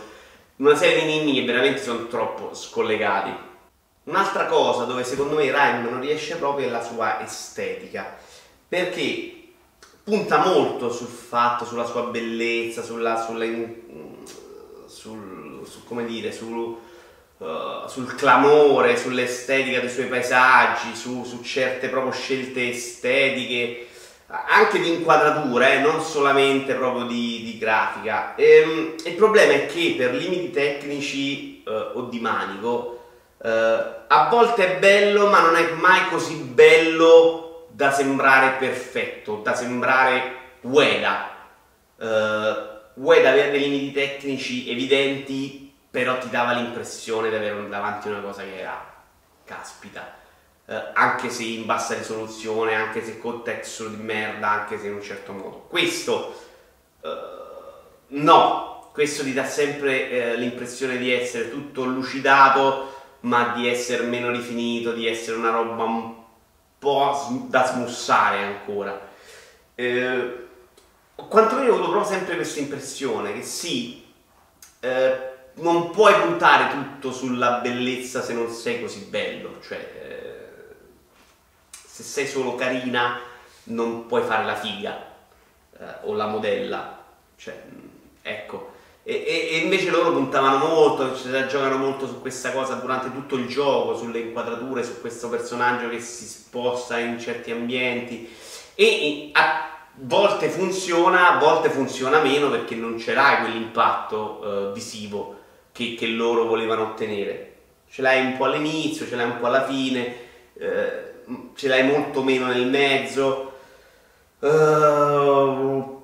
Una 0.55 0.75
serie 0.75 1.05
di 1.05 1.11
enigmi 1.11 1.33
che 1.33 1.45
veramente 1.45 1.81
sono 1.81 2.07
troppo 2.07 2.53
scollegati. 2.53 3.33
Un'altra 4.03 4.45
cosa 4.45 4.83
dove 4.83 5.03
secondo 5.03 5.35
me 5.35 5.51
Rhyme 5.51 5.89
non 5.89 5.99
riesce 5.99 6.35
proprio 6.35 6.67
è 6.67 6.69
la 6.69 6.83
sua 6.83 7.23
estetica, 7.23 8.15
perché 8.67 9.41
punta 10.03 10.45
molto 10.45 10.91
sul 10.91 11.07
fatto, 11.07 11.65
sulla 11.65 11.85
sua 11.85 12.03
bellezza, 12.03 12.83
sulla, 12.83 13.23
sulla 13.23 13.45
sul, 15.03 15.65
su, 15.65 15.83
come 15.85 16.05
dire, 16.05 16.31
sul, 16.31 16.77
uh, 17.37 17.87
sul 17.87 18.13
clamore, 18.15 18.95
sull'estetica 18.95 19.79
dei 19.79 19.89
suoi 19.89 20.05
paesaggi, 20.05 20.95
su, 20.95 21.23
su, 21.23 21.41
certe 21.41 21.89
proprio 21.89 22.13
scelte 22.13 22.69
estetiche, 22.69 23.87
anche 24.33 24.79
di 24.79 24.91
inquadratura, 24.91 25.73
eh, 25.73 25.79
non 25.79 26.01
solamente 26.01 26.73
proprio 26.73 27.05
di, 27.05 27.41
di 27.43 27.57
grafica. 27.59 28.33
E, 28.35 28.63
um, 28.63 28.95
il 29.05 29.13
problema 29.13 29.53
è 29.53 29.65
che 29.67 29.93
per 29.95 30.15
limiti 30.15 30.49
tecnici 30.49 31.61
uh, 31.65 31.97
o 31.97 32.01
di 32.09 32.19
manico, 32.19 33.03
uh, 33.37 33.47
a 34.07 34.27
volte 34.29 34.75
è 34.75 34.79
bello, 34.79 35.29
ma 35.29 35.41
non 35.41 35.55
è 35.55 35.71
mai 35.73 36.07
così 36.09 36.35
bello 36.35 37.67
da 37.69 37.91
sembrare 37.91 38.57
perfetto, 38.57 39.41
da 39.43 39.53
sembrare 39.53 40.41
Ueda. 40.61 41.29
Uh, 41.97 42.71
Ueda 42.95 43.29
aveva 43.29 43.51
dei 43.51 43.61
limiti 43.61 43.91
tecnici 43.91 44.69
evidenti, 44.69 45.71
però 45.91 46.17
ti 46.17 46.29
dava 46.29 46.53
l'impressione 46.53 47.29
di 47.29 47.35
avere 47.35 47.69
davanti 47.69 48.07
una 48.07 48.19
cosa 48.19 48.41
che 48.41 48.59
era 48.59 48.93
caspita. 49.45 50.21
Uh, 50.65 50.75
anche 50.93 51.29
se 51.29 51.43
in 51.43 51.65
bassa 51.65 51.93
risoluzione, 51.93 52.73
anche 52.73 53.03
se 53.03 53.19
con 53.19 53.43
texture 53.43 53.89
di 53.89 54.01
merda, 54.01 54.49
anche 54.49 54.79
se 54.79 54.87
in 54.87 54.93
un 54.93 55.01
certo 55.01 55.33
modo. 55.33 55.65
Questo 55.67 56.33
uh, 57.01 57.09
no, 58.07 58.89
questo 58.93 59.23
ti 59.23 59.33
dà 59.33 59.45
sempre 59.45 60.33
uh, 60.33 60.37
l'impressione 60.37 60.97
di 60.97 61.11
essere 61.11 61.51
tutto 61.51 61.83
lucidato, 61.83 62.93
ma 63.21 63.53
di 63.55 63.67
essere 63.67 64.03
meno 64.03 64.31
rifinito, 64.31 64.93
di 64.93 65.07
essere 65.07 65.37
una 65.37 65.51
roba 65.51 65.83
un 65.83 66.13
po' 66.79 67.45
da 67.47 67.65
smussare 67.65 68.39
ancora. 68.39 69.09
Eh, 69.75 70.45
quantomeno 71.15 71.71
ho 71.71 71.75
avuto 71.75 71.89
proprio 71.91 72.11
sempre 72.11 72.35
questa 72.35 72.59
impressione 72.59 73.33
che 73.33 73.43
sì, 73.43 74.05
eh, 74.81 75.31
non 75.55 75.91
puoi 75.91 76.13
puntare 76.15 76.73
tutto 76.73 77.13
sulla 77.13 77.59
bellezza 77.61 78.21
se 78.21 78.33
non 78.33 78.49
sei 78.49 78.81
così 78.81 79.05
bello, 79.05 79.61
cioè 79.61 79.77
eh, 79.77 80.02
se 81.93 82.01
sei 82.01 82.25
solo 82.25 82.55
carina 82.55 83.19
non 83.65 84.07
puoi 84.07 84.23
fare 84.23 84.45
la 84.45 84.55
figa 84.55 84.99
eh, 85.79 85.83
o 86.05 86.13
la 86.13 86.25
modella, 86.25 87.03
cioè, 87.35 87.55
ecco. 88.23 88.71
E, 89.03 89.13
e, 89.13 89.49
e, 89.51 89.57
invece 89.57 89.91
loro 89.91 90.11
puntavano 90.11 90.65
molto, 90.65 91.15
ci 91.15 91.29
giocano 91.47 91.77
molto 91.77 92.07
su 92.07 92.19
questa 92.19 92.51
cosa 92.51 92.75
durante 92.75 93.11
tutto 93.11 93.35
il 93.35 93.45
gioco, 93.45 93.95
sulle 93.95 94.17
inquadrature, 94.17 94.83
su 94.83 95.01
questo 95.01 95.29
personaggio 95.29 95.87
che 95.87 95.99
si 95.99 96.25
sposta 96.25 96.97
in 96.97 97.19
certi 97.19 97.51
ambienti 97.51 98.27
e 98.73 99.29
a 99.33 99.69
volte 99.97 100.49
funziona, 100.49 101.35
a 101.35 101.37
volte 101.37 101.69
funziona 101.69 102.21
meno 102.21 102.49
perché 102.49 102.73
non 102.73 102.97
ce 102.97 103.13
l'hai 103.13 103.41
quell'impatto 103.41 104.39
uh, 104.41 104.73
visivo 104.73 105.41
che, 105.71 105.93
che, 105.93 106.07
loro 106.07 106.45
volevano 106.45 106.81
ottenere. 106.85 107.51
Ce 107.87 108.01
l'hai 108.01 108.25
un 108.25 108.35
po' 108.35 108.45
all'inizio, 108.45 109.07
ce 109.07 109.15
l'hai 109.15 109.29
un 109.29 109.37
po' 109.39 109.45
alla 109.45 109.67
fine, 109.67 110.15
uh, 110.53 111.02
ce 111.55 111.67
l'hai 111.67 111.83
molto 111.83 112.23
meno 112.23 112.47
nel 112.47 112.67
mezzo. 112.67 113.51
Uh, 114.39 116.01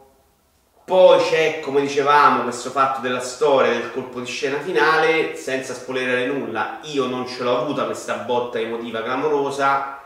poi 0.85 1.19
c'è, 1.19 1.59
come 1.59 1.81
dicevamo, 1.81 2.43
questo 2.43 2.69
fatto 2.69 3.01
della 3.01 3.19
storia, 3.19 3.71
del 3.71 3.91
colpo 3.91 4.19
di 4.19 4.25
scena 4.25 4.59
finale, 4.59 5.35
senza 5.35 5.73
spoilerare 5.73 6.25
nulla. 6.25 6.79
Io 6.83 7.05
non 7.05 7.27
ce 7.27 7.43
l'ho 7.43 7.57
avuta 7.59 7.85
questa 7.85 8.15
botta 8.15 8.59
emotiva 8.59 9.03
clamorosa, 9.03 9.99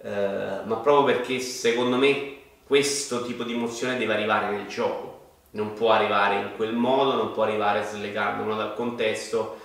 ma 0.00 0.76
proprio 0.76 1.02
perché 1.02 1.40
secondo 1.40 1.96
me 1.96 2.36
questo 2.64 3.24
tipo 3.24 3.42
di 3.42 3.54
emozione 3.54 3.96
deve 3.96 4.14
arrivare 4.14 4.50
nel 4.50 4.66
gioco, 4.66 5.20
non 5.52 5.72
può 5.72 5.90
arrivare 5.90 6.36
in 6.36 6.50
quel 6.54 6.74
modo, 6.74 7.14
non 7.14 7.32
può 7.32 7.42
arrivare 7.42 7.82
slegandolo 7.82 8.54
dal 8.54 8.74
contesto, 8.74 9.58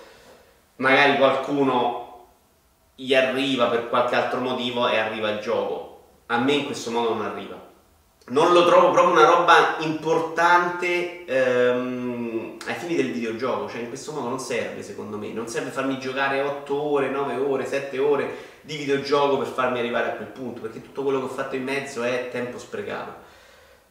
magari 0.76 1.18
qualcuno 1.18 2.03
gli 2.94 3.14
arriva 3.14 3.66
per 3.66 3.88
qualche 3.88 4.14
altro 4.14 4.40
motivo 4.40 4.88
e 4.88 4.98
arriva 4.98 5.30
il 5.30 5.40
gioco, 5.40 6.02
a 6.26 6.38
me 6.38 6.52
in 6.52 6.66
questo 6.66 6.90
modo 6.90 7.14
non 7.14 7.24
arriva. 7.24 7.72
Non 8.26 8.52
lo 8.52 8.64
trovo 8.64 8.90
proprio 8.90 9.12
una 9.12 9.26
roba 9.26 9.76
importante 9.80 11.26
ehm, 11.26 12.56
ai 12.66 12.74
fini 12.74 12.96
del 12.96 13.12
videogioco, 13.12 13.68
cioè 13.68 13.82
in 13.82 13.88
questo 13.88 14.12
modo 14.12 14.28
non 14.28 14.38
serve 14.38 14.82
secondo 14.82 15.18
me, 15.18 15.30
non 15.32 15.46
serve 15.46 15.70
farmi 15.70 15.98
giocare 15.98 16.40
8 16.40 16.82
ore, 16.82 17.10
9 17.10 17.36
ore, 17.36 17.66
7 17.66 17.98
ore 17.98 18.52
di 18.62 18.76
videogioco 18.76 19.36
per 19.36 19.48
farmi 19.48 19.78
arrivare 19.78 20.12
a 20.12 20.14
quel 20.14 20.28
punto, 20.28 20.62
perché 20.62 20.80
tutto 20.80 21.02
quello 21.02 21.18
che 21.18 21.24
ho 21.26 21.28
fatto 21.28 21.56
in 21.56 21.64
mezzo 21.64 22.02
è 22.02 22.30
tempo 22.30 22.58
sprecato. 22.58 23.22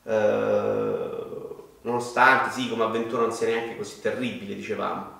Uh, 0.01 1.63
nonostante, 1.81 2.49
sì, 2.49 2.69
come 2.69 2.83
avventura 2.85 3.21
non 3.21 3.31
sia 3.31 3.47
neanche 3.47 3.77
così 3.77 4.01
terribile, 4.01 4.55
dicevamo, 4.55 5.12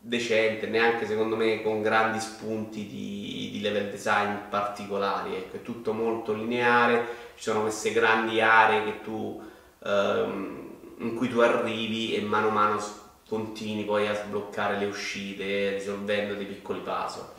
decente, 0.00 0.66
neanche 0.66 1.06
secondo 1.06 1.36
me 1.36 1.62
con 1.62 1.82
grandi 1.82 2.20
spunti 2.20 2.86
di, 2.86 3.50
di 3.52 3.60
level 3.60 3.90
design 3.90 4.34
particolari, 4.48 5.34
ecco, 5.34 5.56
è 5.56 5.62
tutto 5.62 5.92
molto 5.92 6.32
lineare, 6.32 7.06
ci 7.36 7.42
sono 7.42 7.62
queste 7.62 7.92
grandi 7.92 8.40
aree 8.40 9.00
tu, 9.02 9.42
um, 9.78 10.70
in 10.98 11.14
cui 11.14 11.28
tu 11.28 11.40
arrivi 11.40 12.14
e 12.14 12.20
mano 12.20 12.48
a 12.48 12.52
mano 12.52 12.82
continui 13.28 13.84
poi 13.84 14.08
a 14.08 14.14
sbloccare 14.14 14.78
le 14.78 14.86
uscite 14.86 15.72
risolvendo 15.72 16.34
dei 16.34 16.46
piccoli 16.46 16.80
puzzle. 16.80 17.36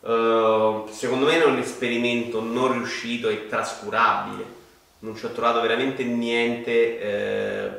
Uh, 0.00 0.88
secondo 0.90 1.26
me 1.26 1.40
è 1.40 1.44
un 1.44 1.58
esperimento 1.58 2.42
non 2.42 2.72
riuscito 2.72 3.28
e 3.28 3.46
trascurabile. 3.46 4.60
Non 4.98 5.16
ci 5.16 5.24
ho 5.24 5.30
trovato 5.30 5.60
veramente 5.60 6.04
niente 6.04 7.00
eh, 7.00 7.70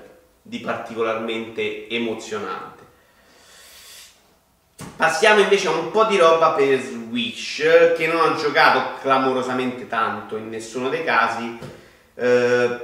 di 0.41 0.59
particolarmente 0.59 1.87
emozionante. 1.89 2.72
Passiamo 4.95 5.39
invece 5.41 5.67
a 5.67 5.71
un 5.71 5.89
po' 5.89 6.05
di 6.05 6.17
roba 6.17 6.51
per 6.51 6.79
Switch 6.79 7.93
che 7.95 8.05
non 8.05 8.21
ho 8.21 8.35
giocato 8.35 8.99
clamorosamente 9.01 9.87
tanto 9.87 10.37
in 10.37 10.49
nessuno 10.49 10.87
dei 10.87 11.03
casi 11.03 11.57
eh, 12.13 12.79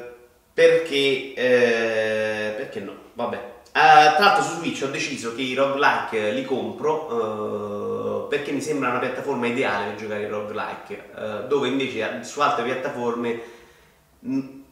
perché, 0.51 1.34
eh, 1.36 2.54
perché 2.58 2.80
no, 2.80 2.94
vabbè. 3.13 3.58
Uh, 3.72 4.16
tra 4.16 4.25
l'altro 4.25 4.44
su 4.44 4.56
Switch 4.56 4.82
ho 4.84 4.88
deciso 4.88 5.36
che 5.36 5.44
i 5.44 5.54
roguelike 5.54 6.32
li 6.32 6.44
compro 6.44 8.24
uh, 8.24 8.28
perché 8.28 8.51
mi 8.51 8.60
sembra 8.62 8.89
una 8.89 8.98
piattaforma 8.98 9.46
ideale 9.46 9.92
per 9.92 9.96
giocare 9.96 10.24
i 10.24 10.28
roguelike, 10.28 11.04
uh, 11.16 11.48
dove 11.48 11.68
invece 11.68 12.24
su 12.24 12.42
altre 12.42 12.63
piattaforme 12.63 13.42
n- 14.22 14.63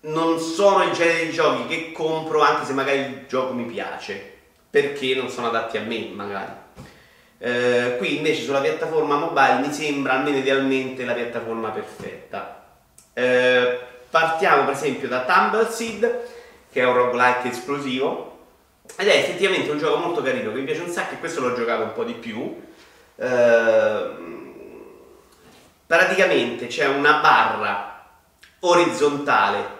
non 0.00 0.40
sono 0.40 0.82
il 0.82 0.92
genere 0.92 1.26
di 1.26 1.32
giochi 1.32 1.66
che 1.66 1.92
compro 1.92 2.40
anche 2.40 2.64
se 2.64 2.72
magari 2.72 2.98
il 2.98 3.24
gioco 3.28 3.52
mi 3.52 3.66
piace, 3.66 4.38
perché 4.70 5.14
non 5.14 5.28
sono 5.28 5.48
adatti 5.48 5.76
a 5.76 5.82
me 5.82 6.08
magari. 6.12 6.64
Qui 7.38 8.16
invece 8.16 8.42
sulla 8.42 8.60
piattaforma 8.60 9.16
mobile 9.16 9.66
mi 9.66 9.72
sembra 9.72 10.14
almeno 10.14 10.38
idealmente 10.38 11.04
la 11.04 11.12
piattaforma 11.12 11.70
perfetta. 11.70 12.64
partiamo 14.10 14.64
per 14.64 14.74
esempio 14.74 15.08
da 15.08 15.24
Tumbleseed, 15.24 16.20
che 16.72 16.80
è 16.80 16.86
un 16.86 16.94
roguelike 16.94 17.50
esplosivo 17.50 18.38
ed 18.96 19.08
è 19.08 19.16
effettivamente 19.16 19.70
un 19.70 19.78
gioco 19.78 19.98
molto 19.98 20.22
carino 20.22 20.52
che 20.52 20.58
mi 20.58 20.64
piace 20.64 20.82
un 20.82 20.90
sacco 20.90 21.14
e 21.14 21.18
questo 21.18 21.40
l'ho 21.40 21.54
giocato 21.54 21.82
un 21.82 21.92
po' 21.92 22.04
di 22.04 22.14
più. 22.14 22.62
Eh, 23.16 24.10
praticamente 25.86 26.66
c'è 26.66 26.86
una 26.86 27.14
barra 27.20 28.04
orizzontale 28.60 29.75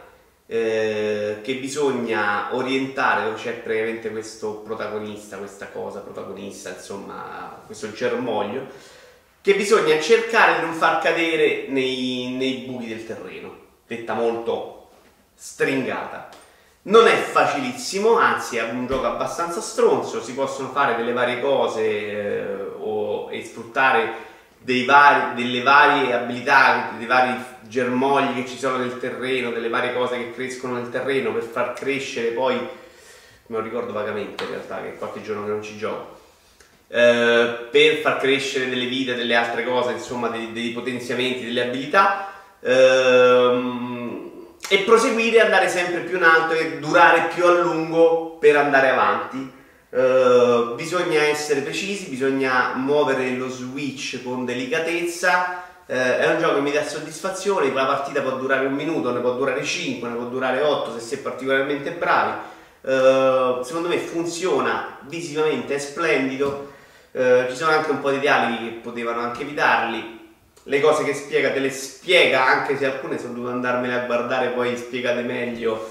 eh, 0.46 1.38
che 1.42 1.54
bisogna 1.56 2.54
orientare 2.54 3.24
dove 3.24 3.36
c'è 3.36 3.54
praticamente 3.54 4.10
questo 4.10 4.54
protagonista, 4.58 5.38
questa 5.38 5.68
cosa 5.68 6.00
protagonista, 6.00 6.70
insomma, 6.70 7.60
questo 7.66 7.90
germoglio, 7.92 8.66
che 9.40 9.54
bisogna 9.54 10.00
cercare 10.00 10.60
di 10.60 10.66
non 10.66 10.74
far 10.74 11.00
cadere 11.00 11.66
nei, 11.68 12.34
nei 12.36 12.64
buchi 12.66 12.88
del 12.88 13.06
terreno, 13.06 13.56
detta 13.86 14.14
molto 14.14 14.88
stringata. 15.34 16.28
Non 16.82 17.08
è 17.08 17.16
facilissimo, 17.16 18.16
anzi 18.16 18.58
è 18.58 18.62
un 18.62 18.86
gioco 18.86 19.06
abbastanza 19.06 19.60
stronzo, 19.60 20.22
si 20.22 20.34
possono 20.34 20.68
fare 20.68 20.94
delle 20.94 21.12
varie 21.12 21.40
cose 21.40 21.82
eh, 21.82 22.56
o, 22.78 23.28
e 23.30 23.44
sfruttare 23.44 24.14
vari, 24.84 25.34
delle 25.34 25.62
varie 25.62 26.12
abilità, 26.12 26.92
dei 26.96 27.06
vari 27.06 27.34
germogli 27.68 28.42
che 28.42 28.48
ci 28.48 28.56
sono 28.58 28.78
nel 28.78 28.98
terreno, 28.98 29.50
delle 29.50 29.68
varie 29.68 29.92
cose 29.92 30.16
che 30.16 30.32
crescono 30.32 30.74
nel 30.74 30.90
terreno 30.90 31.32
per 31.32 31.42
far 31.42 31.74
crescere 31.74 32.28
poi, 32.28 32.54
me 32.56 33.56
lo 33.56 33.60
ricordo 33.60 33.92
vagamente 33.92 34.44
in 34.44 34.50
realtà 34.50 34.82
che 34.82 34.94
qualche 34.94 35.22
giorno 35.22 35.44
che 35.44 35.50
non 35.50 35.62
ci 35.62 35.76
gioco, 35.76 36.18
eh, 36.88 37.68
per 37.70 37.96
far 37.96 38.18
crescere 38.18 38.68
delle 38.68 38.86
vite, 38.86 39.14
delle 39.14 39.34
altre 39.34 39.64
cose, 39.64 39.92
insomma 39.92 40.28
dei, 40.28 40.52
dei 40.52 40.70
potenziamenti, 40.70 41.44
delle 41.44 41.66
abilità 41.66 42.32
ehm, 42.60 44.30
e 44.68 44.78
proseguire, 44.78 45.40
andare 45.40 45.68
sempre 45.68 46.00
più 46.00 46.16
in 46.16 46.24
alto 46.24 46.54
e 46.54 46.78
durare 46.78 47.30
più 47.34 47.44
a 47.44 47.60
lungo 47.60 48.36
per 48.38 48.56
andare 48.56 48.88
avanti. 48.88 49.54
Uh, 49.88 50.74
bisogna 50.74 51.22
essere 51.22 51.60
precisi, 51.60 52.08
bisogna 52.08 52.74
muovere 52.74 53.30
lo 53.30 53.48
switch 53.48 54.22
con 54.22 54.44
delicatezza. 54.44 55.65
Uh, 55.86 55.92
è 55.92 56.32
un 56.32 56.40
gioco 56.40 56.56
che 56.56 56.60
mi 56.60 56.72
dà 56.72 56.84
soddisfazione. 56.84 57.72
La 57.72 57.86
partita 57.86 58.20
può 58.20 58.32
durare 58.32 58.66
un 58.66 58.72
minuto, 58.72 59.12
ne 59.12 59.20
può 59.20 59.34
durare 59.34 59.62
5, 59.62 60.08
ne 60.08 60.14
può 60.16 60.24
durare 60.24 60.60
8 60.60 60.92
se 60.92 61.00
si 61.00 61.14
è 61.14 61.18
particolarmente 61.18 61.92
bravi. 61.92 62.38
Uh, 62.80 63.62
secondo 63.62 63.88
me 63.88 63.98
funziona 63.98 64.98
visivamente, 65.02 65.74
è 65.74 65.78
splendido. 65.78 66.72
ci 67.12 67.56
sono 67.56 67.70
anche 67.70 67.90
un 67.90 68.00
po' 68.00 68.10
di 68.10 68.18
dialoghi 68.18 68.64
che 68.64 68.74
potevano 68.82 69.20
anche 69.20 69.42
evitarli. 69.42 70.14
Le 70.64 70.80
cose 70.80 71.04
che 71.04 71.14
spiega 71.14 71.52
te 71.52 71.60
le 71.60 71.70
spiega, 71.70 72.44
anche 72.44 72.76
se 72.76 72.86
alcune 72.86 73.18
sono 73.18 73.34
dovuto 73.34 73.52
andarmene 73.52 73.94
a 73.94 74.04
guardare 74.04 74.48
poi 74.48 74.76
spiegate 74.76 75.22
meglio 75.22 75.88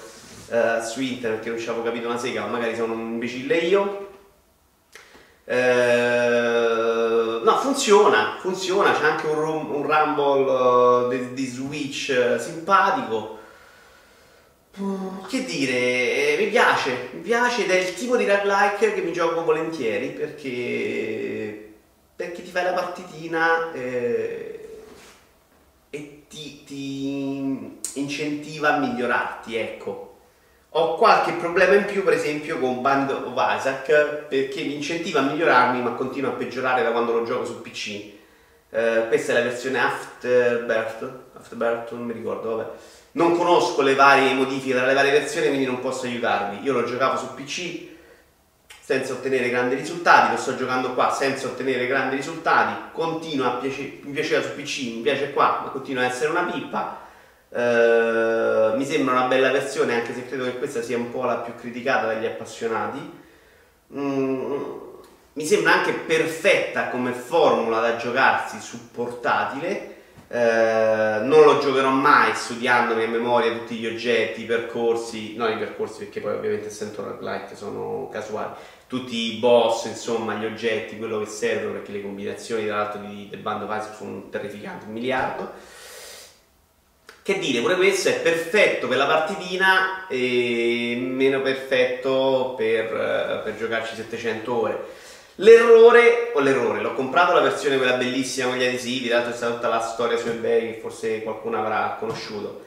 uh, 0.50 0.84
su 0.84 1.02
internet 1.02 1.42
che 1.42 1.50
non 1.50 1.58
ci 1.58 1.70
avevo 1.70 1.84
capito 1.84 2.08
una 2.08 2.18
sega, 2.18 2.42
ma 2.42 2.48
magari 2.48 2.76
sono 2.76 2.94
un 2.94 3.00
imbecille 3.00 3.56
io. 3.56 4.10
No, 5.48 5.64
funziona, 7.66 8.38
funziona, 8.40 8.94
c'è 8.94 9.06
anche 9.06 9.26
un, 9.26 9.40
un 9.40 9.82
rumble 9.82 10.52
uh, 10.52 11.10
di, 11.10 11.34
di, 11.34 11.46
Switch 11.48 12.38
simpatico. 12.40 13.40
che 15.28 15.46
dire, 15.46 16.36
mi 16.38 16.48
piace, 16.48 17.10
mi 17.14 17.22
piace 17.22 17.64
ed 17.64 17.72
è 17.72 17.76
il 17.76 17.94
tipo 17.96 18.18
di 18.18 18.26
roguelike 18.26 18.94
che 18.94 19.02
mi 19.02 19.14
gioco 19.14 19.44
volentieri 19.44 20.10
perché, 20.10 21.74
perché 22.16 22.44
ti 22.44 22.50
fai 22.50 22.66
la 22.66 22.74
partitina 22.74 23.72
eh, 23.72 24.84
e 25.90 26.24
ti, 26.28 26.64
ti 26.66 27.80
incentiva 27.94 28.76
a 28.76 28.78
migliorarti, 28.78 29.56
ecco. 29.56 30.05
Ho 30.78 30.96
qualche 30.96 31.32
problema 31.32 31.74
in 31.76 31.86
più, 31.86 32.04
per 32.04 32.12
esempio, 32.12 32.60
con 32.60 32.82
Band 32.82 33.10
of 33.10 33.34
Isaac, 33.58 34.26
perché 34.28 34.62
mi 34.64 34.76
incentiva 34.76 35.22
a 35.22 35.24
migliorarmi, 35.24 35.82
ma 35.82 35.92
continua 35.92 36.32
a 36.32 36.34
peggiorare 36.34 36.84
da 36.84 36.92
quando 36.92 37.14
lo 37.14 37.24
gioco 37.24 37.46
su 37.46 37.62
PC. 37.62 38.12
Eh, 38.72 39.06
questa 39.08 39.32
è 39.32 39.36
la 39.36 39.44
versione 39.44 39.80
Afterbirth, 39.80 41.12
Afterbirth, 41.38 41.92
non 41.92 42.04
mi 42.04 42.12
ricordo, 42.12 42.58
vabbè. 42.58 42.70
Non 43.14 43.38
conosco 43.38 43.84
le 43.84 43.96
varie 43.96 44.34
modifiche 44.34 44.76
tra 44.76 44.86
le 44.86 44.94
varie 44.94 45.12
versioni, 45.12 45.48
quindi 45.48 45.66
non 45.66 45.80
posso 45.80 46.08
aiutarvi. 46.08 46.66
Io 46.66 46.74
lo 46.74 46.84
giocavo 46.84 47.18
su 47.18 47.34
PC 47.34 47.94
senza 48.82 49.14
ottenere 49.14 49.48
grandi 49.50 49.76
risultati, 49.76 50.32
lo 50.32 50.38
sto 50.38 50.58
giocando 50.58 50.94
qua 50.94 51.10
senza 51.10 51.48
ottenere 51.48 51.88
grandi 51.88 52.18
risultati, 52.18 52.92
continua 52.92 53.54
a 53.54 53.56
piace- 53.60 54.00
mi 54.02 54.12
piaceva 54.12 54.42
su 54.42 54.54
PC, 54.54 54.96
mi 54.96 55.02
piace 55.02 55.32
qua, 55.32 55.62
ma 55.64 55.70
continua 55.70 56.04
a 56.04 56.08
essere 56.08 56.32
una 56.32 56.44
pippa 56.44 57.04
Uh, 57.50 58.76
mi 58.76 58.86
sembra 58.86 59.14
una 59.14 59.28
bella 59.28 59.52
versione, 59.52 59.96
anche 59.96 60.14
se 60.14 60.26
credo 60.26 60.44
che 60.46 60.58
questa 60.58 60.82
sia 60.82 60.98
un 60.98 61.12
po' 61.12 61.24
la 61.24 61.38
più 61.38 61.56
criticata 61.56 62.08
dagli 62.08 62.26
appassionati. 62.26 63.12
Mm, 63.94 64.64
mi 65.34 65.46
sembra 65.46 65.74
anche 65.74 65.94
perfetta 65.94 66.90
come 66.90 67.12
formula 67.12 67.80
da 67.80 67.96
giocarsi 67.98 68.60
su 68.60 68.92
portatile. 68.92 69.94
Uh, 70.28 71.24
non 71.24 71.44
lo 71.44 71.60
giocherò 71.60 71.90
mai 71.90 72.34
studiandomi 72.34 73.04
a 73.04 73.08
memoria 73.08 73.52
tutti 73.52 73.76
gli 73.76 73.86
oggetti, 73.86 74.42
i 74.42 74.46
percorsi, 74.46 75.36
non 75.36 75.52
i 75.52 75.58
percorsi 75.58 76.00
perché 76.00 76.20
poi 76.20 76.34
ovviamente 76.34 76.68
essendo 76.68 77.04
roguelike 77.04 77.56
sono 77.56 78.10
casuali, 78.12 78.54
tutti 78.88 79.34
i 79.34 79.38
boss, 79.38 79.86
insomma 79.86 80.34
gli 80.34 80.46
oggetti, 80.46 80.98
quello 80.98 81.20
che 81.20 81.28
servono 81.28 81.74
perché 81.74 81.92
le 81.92 82.02
combinazioni 82.02 82.66
tra 82.66 82.78
l'altro 82.78 83.02
di 83.02 83.28
The 83.30 83.38
Band 83.38 83.64
of 83.64 83.70
Isaac 83.70 83.96
sono 83.96 84.28
terrificanti, 84.30 84.86
un 84.88 84.94
miliardo. 84.94 85.52
Che 87.26 87.40
dire, 87.40 87.60
pure 87.62 87.76
questo 87.76 88.10
è 88.10 88.20
perfetto 88.22 88.88
per 88.88 88.98
la 88.98 89.08
partitina 89.08 90.06
e 90.08 90.96
meno 91.02 91.42
perfetto 91.42 92.54
per, 92.56 93.42
per 93.44 93.56
giocarci 93.58 93.96
700 93.96 94.54
ore. 94.54 94.86
L'errore, 95.38 96.34
o 96.36 96.40
l'errore, 96.40 96.82
l'ho 96.82 96.94
comprato 96.94 97.34
la 97.34 97.40
versione 97.40 97.78
quella 97.78 97.98
bellissima 97.98 98.50
con 98.50 98.58
gli 98.58 98.64
adesivi, 98.64 99.08
l'altro 99.08 99.32
è 99.32 99.36
stata 99.36 99.56
tutta 99.56 99.70
la 99.70 99.80
storia 99.80 100.18
su 100.18 100.28
eBay 100.28 100.74
che 100.74 100.80
forse 100.80 101.24
qualcuno 101.24 101.58
avrà 101.58 101.98
conosciuto, 102.00 102.64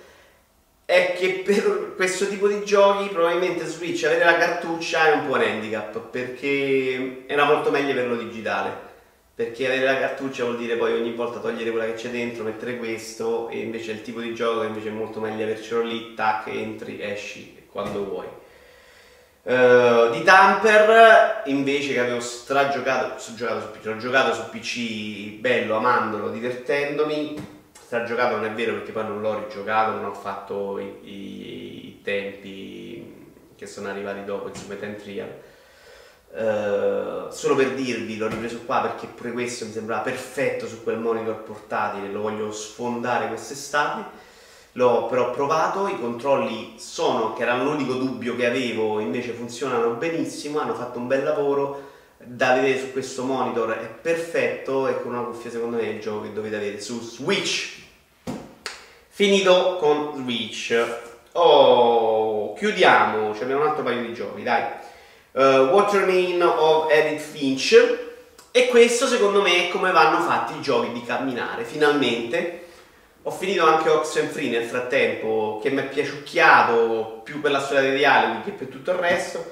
è 0.84 1.14
che 1.16 1.42
per 1.44 1.92
questo 1.94 2.26
tipo 2.26 2.48
di 2.48 2.64
giochi 2.64 3.10
probabilmente 3.10 3.64
Switch 3.64 4.02
avere 4.02 4.24
la 4.24 4.38
cartuccia 4.38 5.06
è 5.06 5.12
un 5.12 5.28
po' 5.28 5.36
un 5.36 5.42
handicap, 5.42 6.00
perché 6.00 7.22
era 7.28 7.44
molto 7.44 7.70
meglio 7.70 7.92
averlo 7.92 8.16
digitale 8.16 8.87
perché 9.38 9.66
avere 9.66 9.84
la 9.84 10.00
cartuccia 10.00 10.42
vuol 10.42 10.56
dire 10.56 10.74
poi 10.74 10.94
ogni 10.94 11.12
volta 11.12 11.38
togliere 11.38 11.70
quella 11.70 11.86
che 11.86 11.94
c'è 11.94 12.10
dentro, 12.10 12.42
mettere 12.42 12.76
questo 12.76 13.48
e 13.50 13.60
invece 13.60 13.92
il 13.92 14.02
tipo 14.02 14.20
di 14.20 14.34
gioco 14.34 14.62
che 14.62 14.66
invece 14.66 14.88
è 14.88 14.90
molto 14.90 15.20
meglio 15.20 15.44
avercelo 15.44 15.82
lì, 15.82 16.12
tac, 16.14 16.48
entri, 16.48 17.00
esci 17.00 17.66
quando 17.70 18.04
vuoi. 18.04 18.26
Uh, 19.44 20.10
di 20.10 20.24
Tamper 20.24 21.42
invece 21.44 21.92
che 21.92 22.00
avevo 22.00 22.18
stragiocato, 22.18 23.14
giocato 23.36 23.60
su 23.60 23.70
PC, 23.70 23.84
l'ho 23.84 23.96
giocato 23.98 24.34
su 24.34 24.48
PC 24.50 25.38
bello, 25.38 25.76
amandolo, 25.76 26.30
divertendomi, 26.30 27.36
stragiocato 27.80 28.34
non 28.34 28.44
è 28.44 28.50
vero 28.50 28.72
perché 28.72 28.90
poi 28.90 29.04
non 29.04 29.20
l'ho 29.20 29.38
rigiocato, 29.38 29.92
non 29.92 30.06
ho 30.06 30.14
fatto 30.14 30.80
i, 30.80 30.98
i, 31.04 31.86
i 31.86 32.00
tempi 32.02 33.28
che 33.54 33.66
sono 33.66 33.88
arrivati 33.88 34.24
dopo 34.24 34.48
il 34.48 34.56
Super 34.56 34.78
Time 34.78 34.96
Trial 34.96 35.30
Uh, 36.30 37.30
solo 37.30 37.54
per 37.56 37.72
dirvi, 37.72 38.16
l'ho 38.16 38.28
ripreso 38.28 38.60
qua 38.66 38.80
perché 38.82 39.06
pure 39.06 39.32
questo 39.32 39.64
mi 39.64 39.72
sembrava 39.72 40.02
perfetto 40.02 40.66
su 40.66 40.82
quel 40.82 40.98
monitor 40.98 41.36
portatile, 41.42 42.12
lo 42.12 42.20
voglio 42.20 42.52
sfondare 42.52 43.28
quest'estate. 43.28 44.26
L'ho 44.72 45.06
però 45.06 45.30
provato, 45.30 45.88
i 45.88 45.98
controlli 45.98 46.74
sono, 46.76 47.32
che 47.32 47.42
era 47.42 47.60
l'unico 47.60 47.94
dubbio 47.94 48.36
che 48.36 48.46
avevo, 48.46 49.00
invece 49.00 49.32
funzionano 49.32 49.94
benissimo, 49.94 50.60
hanno 50.60 50.74
fatto 50.74 50.98
un 50.98 51.06
bel 51.06 51.24
lavoro. 51.24 51.86
Da 52.18 52.54
vedere 52.54 52.78
su 52.78 52.92
questo 52.92 53.24
monitor 53.24 53.70
è 53.70 53.86
perfetto 53.86 54.86
e 54.86 55.00
con 55.00 55.14
una 55.14 55.22
cuffia 55.22 55.50
secondo 55.50 55.76
me 55.76 55.82
è 55.82 55.86
il 55.86 56.00
gioco 56.00 56.22
che 56.22 56.32
dovete 56.32 56.56
avere 56.56 56.80
su 56.80 57.00
Switch. 57.00 57.82
Finito 59.08 59.76
con 59.80 60.12
Switch. 60.16 60.86
Oh, 61.32 62.52
chiudiamo, 62.54 63.30
abbiamo 63.30 63.62
un 63.62 63.68
altro 63.68 63.82
paio 63.82 64.02
di 64.02 64.14
giochi, 64.14 64.42
dai 64.42 64.62
uh, 65.32 65.40
What 65.70 65.92
Remain 65.92 66.42
of 66.42 66.90
Edith 66.90 67.20
Finch 67.20 68.06
e 68.50 68.66
questo 68.68 69.06
secondo 69.06 69.42
me 69.42 69.68
è 69.68 69.70
come 69.70 69.92
vanno 69.92 70.20
fatti 70.20 70.56
i 70.56 70.60
giochi 70.60 70.92
di 70.92 71.04
camminare, 71.04 71.64
finalmente. 71.64 72.64
Ho 73.22 73.30
finito 73.30 73.66
anche 73.66 73.90
Oxenfree 73.90 74.48
nel 74.48 74.64
frattempo, 74.64 75.60
che 75.62 75.70
mi 75.70 75.82
è 75.82 75.88
piaciucchiato 75.88 77.20
più 77.22 77.40
per 77.40 77.50
la 77.50 77.60
storia 77.60 77.82
dei 77.82 77.98
dialoghi 77.98 78.42
che 78.42 78.50
per 78.52 78.68
tutto 78.68 78.90
il 78.92 78.96
resto. 78.96 79.44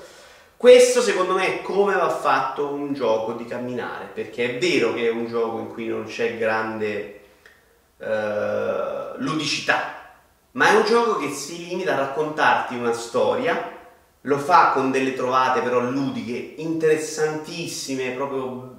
Questo 0.57 1.03
secondo 1.03 1.35
me 1.35 1.47
è 1.59 1.63
come 1.63 1.95
va 1.95 2.09
fatto 2.09 2.67
un 2.69 2.95
gioco 2.95 3.33
di 3.35 3.45
camminare, 3.45 4.09
perché 4.13 4.57
è 4.57 4.59
vero 4.59 4.95
che 4.95 5.07
è 5.07 5.11
un 5.11 5.27
gioco 5.27 5.59
in 5.59 5.69
cui 5.69 5.87
non 5.87 6.07
c'è 6.07 6.39
grande 6.39 7.21
uh, 7.99 9.19
ludicità, 9.19 10.15
ma 10.53 10.71
è 10.71 10.77
un 10.77 10.85
gioco 10.85 11.19
che 11.19 11.29
si 11.29 11.69
limita 11.69 11.93
a 11.93 11.99
raccontarti 11.99 12.75
una 12.75 12.95
storia 12.95 13.76
lo 14.27 14.39
fa 14.39 14.71
con 14.73 14.91
delle 14.91 15.15
trovate 15.15 15.61
però 15.61 15.81
ludiche 15.81 16.55
interessantissime, 16.57 18.11
proprio 18.11 18.75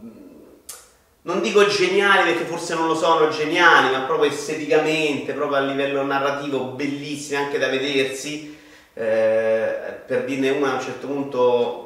non 1.21 1.41
dico 1.41 1.65
geniali 1.67 2.31
perché 2.31 2.45
forse 2.45 2.73
non 2.73 2.87
lo 2.87 2.95
sono 2.95 3.29
geniali, 3.29 3.91
ma 3.91 4.01
proprio 4.01 4.29
esteticamente, 4.29 5.33
proprio 5.33 5.57
a 5.57 5.61
livello 5.61 6.03
narrativo 6.03 6.65
bellissime 6.67 7.43
anche 7.43 7.57
da 7.57 7.67
vedersi. 7.67 8.55
Eh, 8.93 9.99
per 10.07 10.25
dirne 10.25 10.49
una 10.49 10.71
a 10.71 10.75
un 10.75 10.81
certo 10.81 11.05
punto 11.05 11.83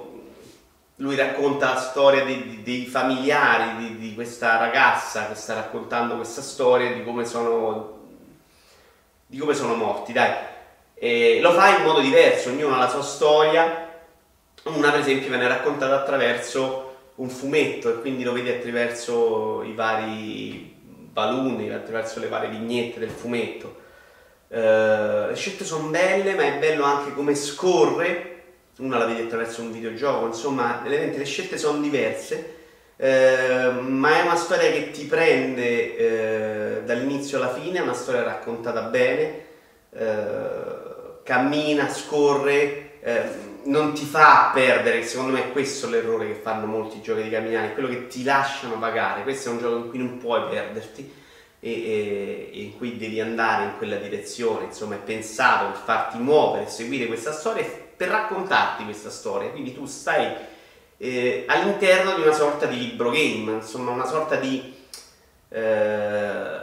lui 0.97 1.15
racconta 1.15 1.73
la 1.73 1.79
storia 1.79 2.23
dei, 2.23 2.61
dei 2.63 2.85
familiari 2.85 3.77
di, 3.77 3.97
di, 3.97 4.13
questa 4.13 4.57
ragazza 4.57 5.27
che 5.27 5.35
sta 5.35 5.55
raccontando 5.55 6.15
questa 6.15 6.41
storia 6.41 6.93
di 6.93 7.03
come 7.03 7.25
sono, 7.25 7.99
di 9.25 9.37
come 9.37 9.53
sono 9.55 9.75
morti, 9.75 10.13
dai 10.13 10.31
e 11.03 11.39
lo 11.41 11.51
fa 11.53 11.77
in 11.77 11.83
modo 11.83 11.99
diverso, 11.99 12.49
ognuno 12.49 12.75
ha 12.75 12.77
la 12.77 12.87
sua 12.87 13.01
storia. 13.01 13.89
Una, 14.65 14.91
per 14.91 14.99
esempio, 14.99 15.29
viene 15.29 15.47
raccontata 15.47 15.95
attraverso 15.95 17.13
un 17.15 17.27
fumetto 17.27 17.89
e 17.89 17.99
quindi 18.01 18.23
lo 18.23 18.33
vedi 18.33 18.51
attraverso 18.51 19.63
i 19.63 19.73
vari 19.73 20.75
baluni, 21.11 21.73
attraverso 21.73 22.19
le 22.19 22.27
varie 22.27 22.51
vignette 22.51 22.99
del 22.99 23.09
fumetto. 23.09 23.79
Uh, 24.49 25.29
le 25.29 25.33
scelte 25.33 25.65
sono 25.65 25.87
belle, 25.87 26.35
ma 26.35 26.43
è 26.43 26.59
bello 26.59 26.83
anche 26.83 27.15
come 27.15 27.33
scorre. 27.33 28.43
Una 28.77 28.99
la 28.99 29.05
vedi 29.05 29.23
attraverso 29.23 29.63
un 29.63 29.71
videogioco, 29.71 30.27
insomma, 30.27 30.83
le 30.85 31.25
scelte 31.25 31.57
sono 31.57 31.81
diverse. 31.81 32.57
Uh, 32.97 33.79
ma 33.79 34.19
è 34.19 34.21
una 34.21 34.35
storia 34.35 34.69
che 34.69 34.91
ti 34.91 35.05
prende 35.05 36.77
uh, 36.77 36.85
dall'inizio 36.85 37.37
alla 37.37 37.51
fine, 37.51 37.79
è 37.79 37.81
una 37.81 37.95
storia 37.95 38.21
raccontata 38.21 38.81
bene 38.81 39.49
cammina, 41.23 41.89
scorre, 41.89 42.99
eh, 43.01 43.49
non 43.63 43.93
ti 43.93 44.05
fa 44.05 44.51
perdere, 44.53 45.03
secondo 45.03 45.33
me 45.33 45.45
è 45.45 45.51
questo 45.51 45.89
l'errore 45.89 46.27
che 46.27 46.33
fanno 46.33 46.65
molti 46.65 47.01
giochi 47.01 47.23
di 47.23 47.29
camminare, 47.29 47.73
quello 47.73 47.89
che 47.89 48.07
ti 48.07 48.23
lasciano 48.23 48.77
pagare, 48.79 49.23
questo 49.23 49.49
è 49.49 49.51
un 49.51 49.59
gioco 49.59 49.75
in 49.77 49.89
cui 49.89 49.99
non 49.99 50.17
puoi 50.17 50.49
perderti 50.49 51.13
e, 51.59 51.71
e, 51.71 52.49
e 52.53 52.61
in 52.61 52.77
cui 52.77 52.97
devi 52.97 53.19
andare 53.19 53.65
in 53.65 53.77
quella 53.77 53.97
direzione, 53.97 54.65
insomma 54.65 54.95
è 54.95 54.99
pensato 54.99 55.71
per 55.71 55.81
farti 55.83 56.17
muovere, 56.17 56.67
seguire 56.67 57.05
questa 57.05 57.31
storia, 57.31 57.65
per 57.95 58.07
raccontarti 58.07 58.83
questa 58.83 59.11
storia, 59.11 59.49
quindi 59.49 59.73
tu 59.73 59.85
stai 59.85 60.33
eh, 60.97 61.45
all'interno 61.47 62.15
di 62.15 62.21
una 62.21 62.33
sorta 62.33 62.65
di 62.65 62.77
libro 62.77 63.11
game, 63.11 63.53
insomma 63.53 63.91
una 63.91 64.07
sorta 64.07 64.37
di, 64.37 64.73
eh, 65.49 66.61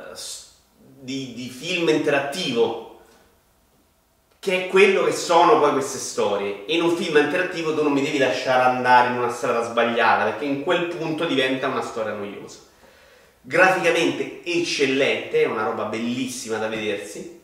di, 1.00 1.32
di 1.34 1.48
film 1.48 1.88
interattivo 1.88 2.87
che 4.40 4.66
è 4.66 4.68
quello 4.68 5.04
che 5.04 5.12
sono 5.12 5.58
poi 5.58 5.72
queste 5.72 5.98
storie. 5.98 6.64
E 6.66 6.76
in 6.76 6.82
un 6.82 6.96
film 6.96 7.16
interattivo 7.16 7.74
tu 7.74 7.82
non 7.82 7.92
mi 7.92 8.02
devi 8.02 8.18
lasciare 8.18 8.62
andare 8.62 9.08
in 9.08 9.18
una 9.18 9.30
strada 9.30 9.62
sbagliata, 9.62 10.24
perché 10.24 10.44
in 10.44 10.62
quel 10.62 10.86
punto 10.86 11.24
diventa 11.24 11.66
una 11.66 11.82
storia 11.82 12.12
noiosa. 12.12 12.58
Graficamente 13.40 14.42
eccellente, 14.44 15.42
è 15.42 15.46
una 15.46 15.64
roba 15.64 15.84
bellissima 15.84 16.58
da 16.58 16.68
vedersi. 16.68 17.40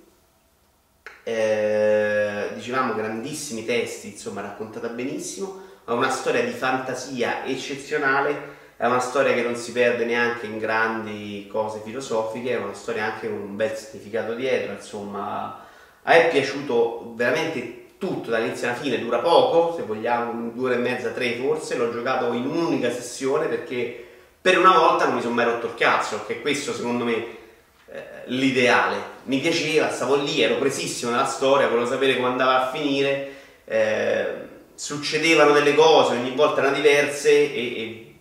Eh, 1.25 2.51
dicevamo 2.55 2.95
grandissimi 2.95 3.65
testi, 3.65 4.09
insomma, 4.09 4.43
raccontata 4.43 4.89
benissimo. 4.89 5.63
Ha 5.85 5.95
una 5.95 6.11
storia 6.11 6.45
di 6.45 6.53
fantasia 6.53 7.45
eccezionale. 7.45 8.53
È 8.77 8.87
una 8.87 9.01
storia 9.01 9.33
che 9.35 9.43
non 9.43 9.57
si 9.57 9.73
perde 9.73 10.05
neanche 10.05 10.47
in 10.47 10.59
grandi 10.59 11.47
cose 11.51 11.81
filosofiche, 11.85 12.51
è 12.51 12.57
una 12.57 12.75
storia 12.75 13.05
anche 13.05 13.29
con 13.29 13.39
un 13.39 13.57
bel 13.57 13.75
significato 13.77 14.35
dietro, 14.35 14.73
insomma, 14.73 15.64
a 16.07 16.13
me 16.13 16.27
è 16.27 16.31
piaciuto 16.31 17.13
veramente 17.15 17.83
tutto 17.99 18.31
dall'inizio 18.31 18.69
alla 18.69 18.77
fine, 18.77 18.99
dura 18.99 19.19
poco, 19.19 19.75
se 19.75 19.83
vogliamo, 19.83 20.51
due 20.51 20.71
ore 20.71 20.75
e 20.75 20.83
mezza, 20.83 21.11
tre 21.11 21.37
forse, 21.37 21.77
l'ho 21.77 21.91
giocato 21.91 22.33
in 22.33 22.47
un'unica 22.47 22.91
sessione 22.91 23.47
perché 23.47 24.05
per 24.41 24.59
una 24.59 24.77
volta 24.77 25.07
non 25.07 25.15
mi 25.15 25.23
sono 25.23 25.35
mai 25.35 25.47
rotto 25.47 25.67
il 25.67 25.75
cazzo, 25.75 26.25
che 26.27 26.43
questo 26.43 26.75
secondo 26.75 27.05
me 27.05 27.15
eh, 27.15 28.03
l'ideale. 28.27 29.13
Mi 29.25 29.39
piaceva, 29.39 29.91
stavo 29.91 30.17
lì, 30.17 30.43
ero 30.43 30.57
presissimo 30.57 31.11
nella 31.11 31.25
storia, 31.25 31.69
volevo 31.69 31.87
sapere 31.87 32.17
come 32.17 32.29
andava 32.29 32.67
a 32.67 32.71
finire, 32.71 33.33
eh, 33.65 34.27
succedevano 34.75 35.53
delle 35.53 35.75
cose, 35.75 36.17
ogni 36.17 36.35
volta 36.35 36.61
erano 36.61 36.77
diverse 36.77 37.31
e, 37.31 37.81
e 37.81 38.15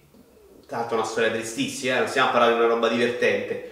l'altro 0.69 0.95
una 0.95 1.05
storia 1.05 1.31
tristissima, 1.31 1.95
eh? 1.95 1.99
non 1.99 2.07
stiamo 2.07 2.29
a 2.29 2.31
parlare 2.31 2.53
di 2.53 2.59
una 2.59 2.69
roba 2.69 2.87
divertente 2.87 3.71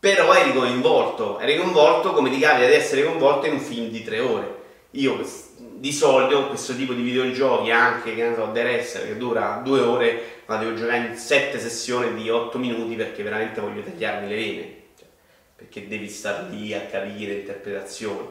però 0.00 0.32
eri 0.32 0.54
coinvolto, 0.54 1.38
eri 1.38 1.58
coinvolto 1.58 2.14
come 2.14 2.30
ti 2.30 2.38
capita 2.38 2.66
di 2.66 2.72
essere 2.72 3.04
coinvolto 3.04 3.46
in 3.46 3.52
un 3.52 3.60
film 3.60 3.90
di 3.90 4.02
tre 4.02 4.18
ore. 4.20 4.56
Io 4.92 5.22
di 5.58 5.92
solito 5.92 6.48
questo 6.48 6.74
tipo 6.74 6.94
di 6.94 7.02
videogiochi, 7.02 7.70
anche 7.70 8.14
che 8.14 8.26
ne 8.26 8.34
so, 8.34 8.50
The 8.50 8.62
Wrestler, 8.62 9.06
che 9.08 9.18
dura 9.18 9.60
due 9.62 9.80
ore, 9.80 10.42
ma 10.46 10.56
devo 10.56 10.74
giocare 10.74 11.06
in 11.08 11.16
sette 11.16 11.60
sessioni 11.60 12.14
di 12.14 12.30
otto 12.30 12.56
minuti 12.58 12.94
perché 12.94 13.22
veramente 13.22 13.60
voglio 13.60 13.82
tagliarmi 13.82 14.28
le 14.28 14.34
vene, 14.34 14.74
cioè, 14.98 15.06
perché 15.54 15.86
devi 15.86 16.08
stare 16.08 16.48
lì 16.48 16.72
a 16.72 16.80
capire 16.80 17.34
interpretazioni. 17.34 18.26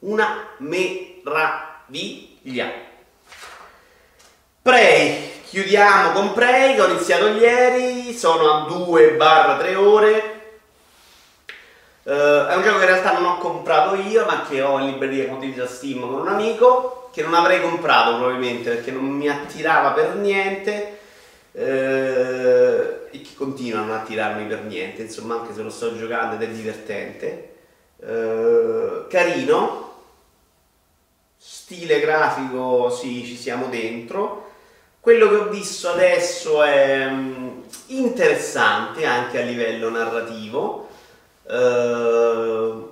Una 0.00 0.48
meraviglia. 0.58 1.30
Prey, 4.60 5.30
chiudiamo 5.44 6.10
con 6.10 6.32
Prey 6.32 6.74
che 6.74 6.80
ho 6.80 6.88
iniziato 6.88 7.28
ieri, 7.28 8.12
sono 8.12 8.50
a 8.50 8.66
2-3 8.68 9.74
ore 9.76 10.31
Uh, 12.04 12.46
è 12.48 12.56
un 12.56 12.62
gioco 12.62 12.78
che 12.78 12.84
in 12.84 12.90
realtà 12.90 13.12
non 13.12 13.24
ho 13.24 13.38
comprato 13.38 13.94
io, 13.94 14.24
ma 14.24 14.44
che 14.48 14.60
ho 14.60 14.78
in 14.80 14.86
libreria 14.86 15.28
condivisa 15.28 15.68
Steam 15.68 16.00
con 16.00 16.20
un 16.20 16.28
amico, 16.28 17.08
che 17.12 17.22
non 17.22 17.34
avrei 17.34 17.60
comprato 17.60 18.16
probabilmente 18.16 18.70
perché 18.70 18.90
non 18.90 19.04
mi 19.04 19.28
attirava 19.28 19.90
per 19.92 20.16
niente 20.16 20.98
uh, 21.52 21.58
e 21.60 23.10
che 23.10 23.34
continua 23.36 23.80
a 23.80 23.84
non 23.84 23.96
attirarmi 23.96 24.46
per 24.46 24.62
niente, 24.62 25.02
insomma 25.02 25.40
anche 25.40 25.54
se 25.54 25.62
lo 25.62 25.70
sto 25.70 25.96
giocando 25.96 26.34
ed 26.34 26.42
è 26.42 26.52
divertente. 26.52 27.50
Uh, 27.98 29.06
carino, 29.08 29.94
stile 31.36 32.00
grafico, 32.00 32.90
sì, 32.90 33.24
ci 33.24 33.36
siamo 33.36 33.66
dentro. 33.66 34.50
Quello 34.98 35.28
che 35.28 35.34
ho 35.36 35.48
visto 35.48 35.90
adesso 35.90 36.62
è 36.64 37.06
um, 37.06 37.62
interessante 37.86 39.04
anche 39.04 39.40
a 39.40 39.44
livello 39.44 39.88
narrativo 39.88 40.88
Ehm, 41.48 42.90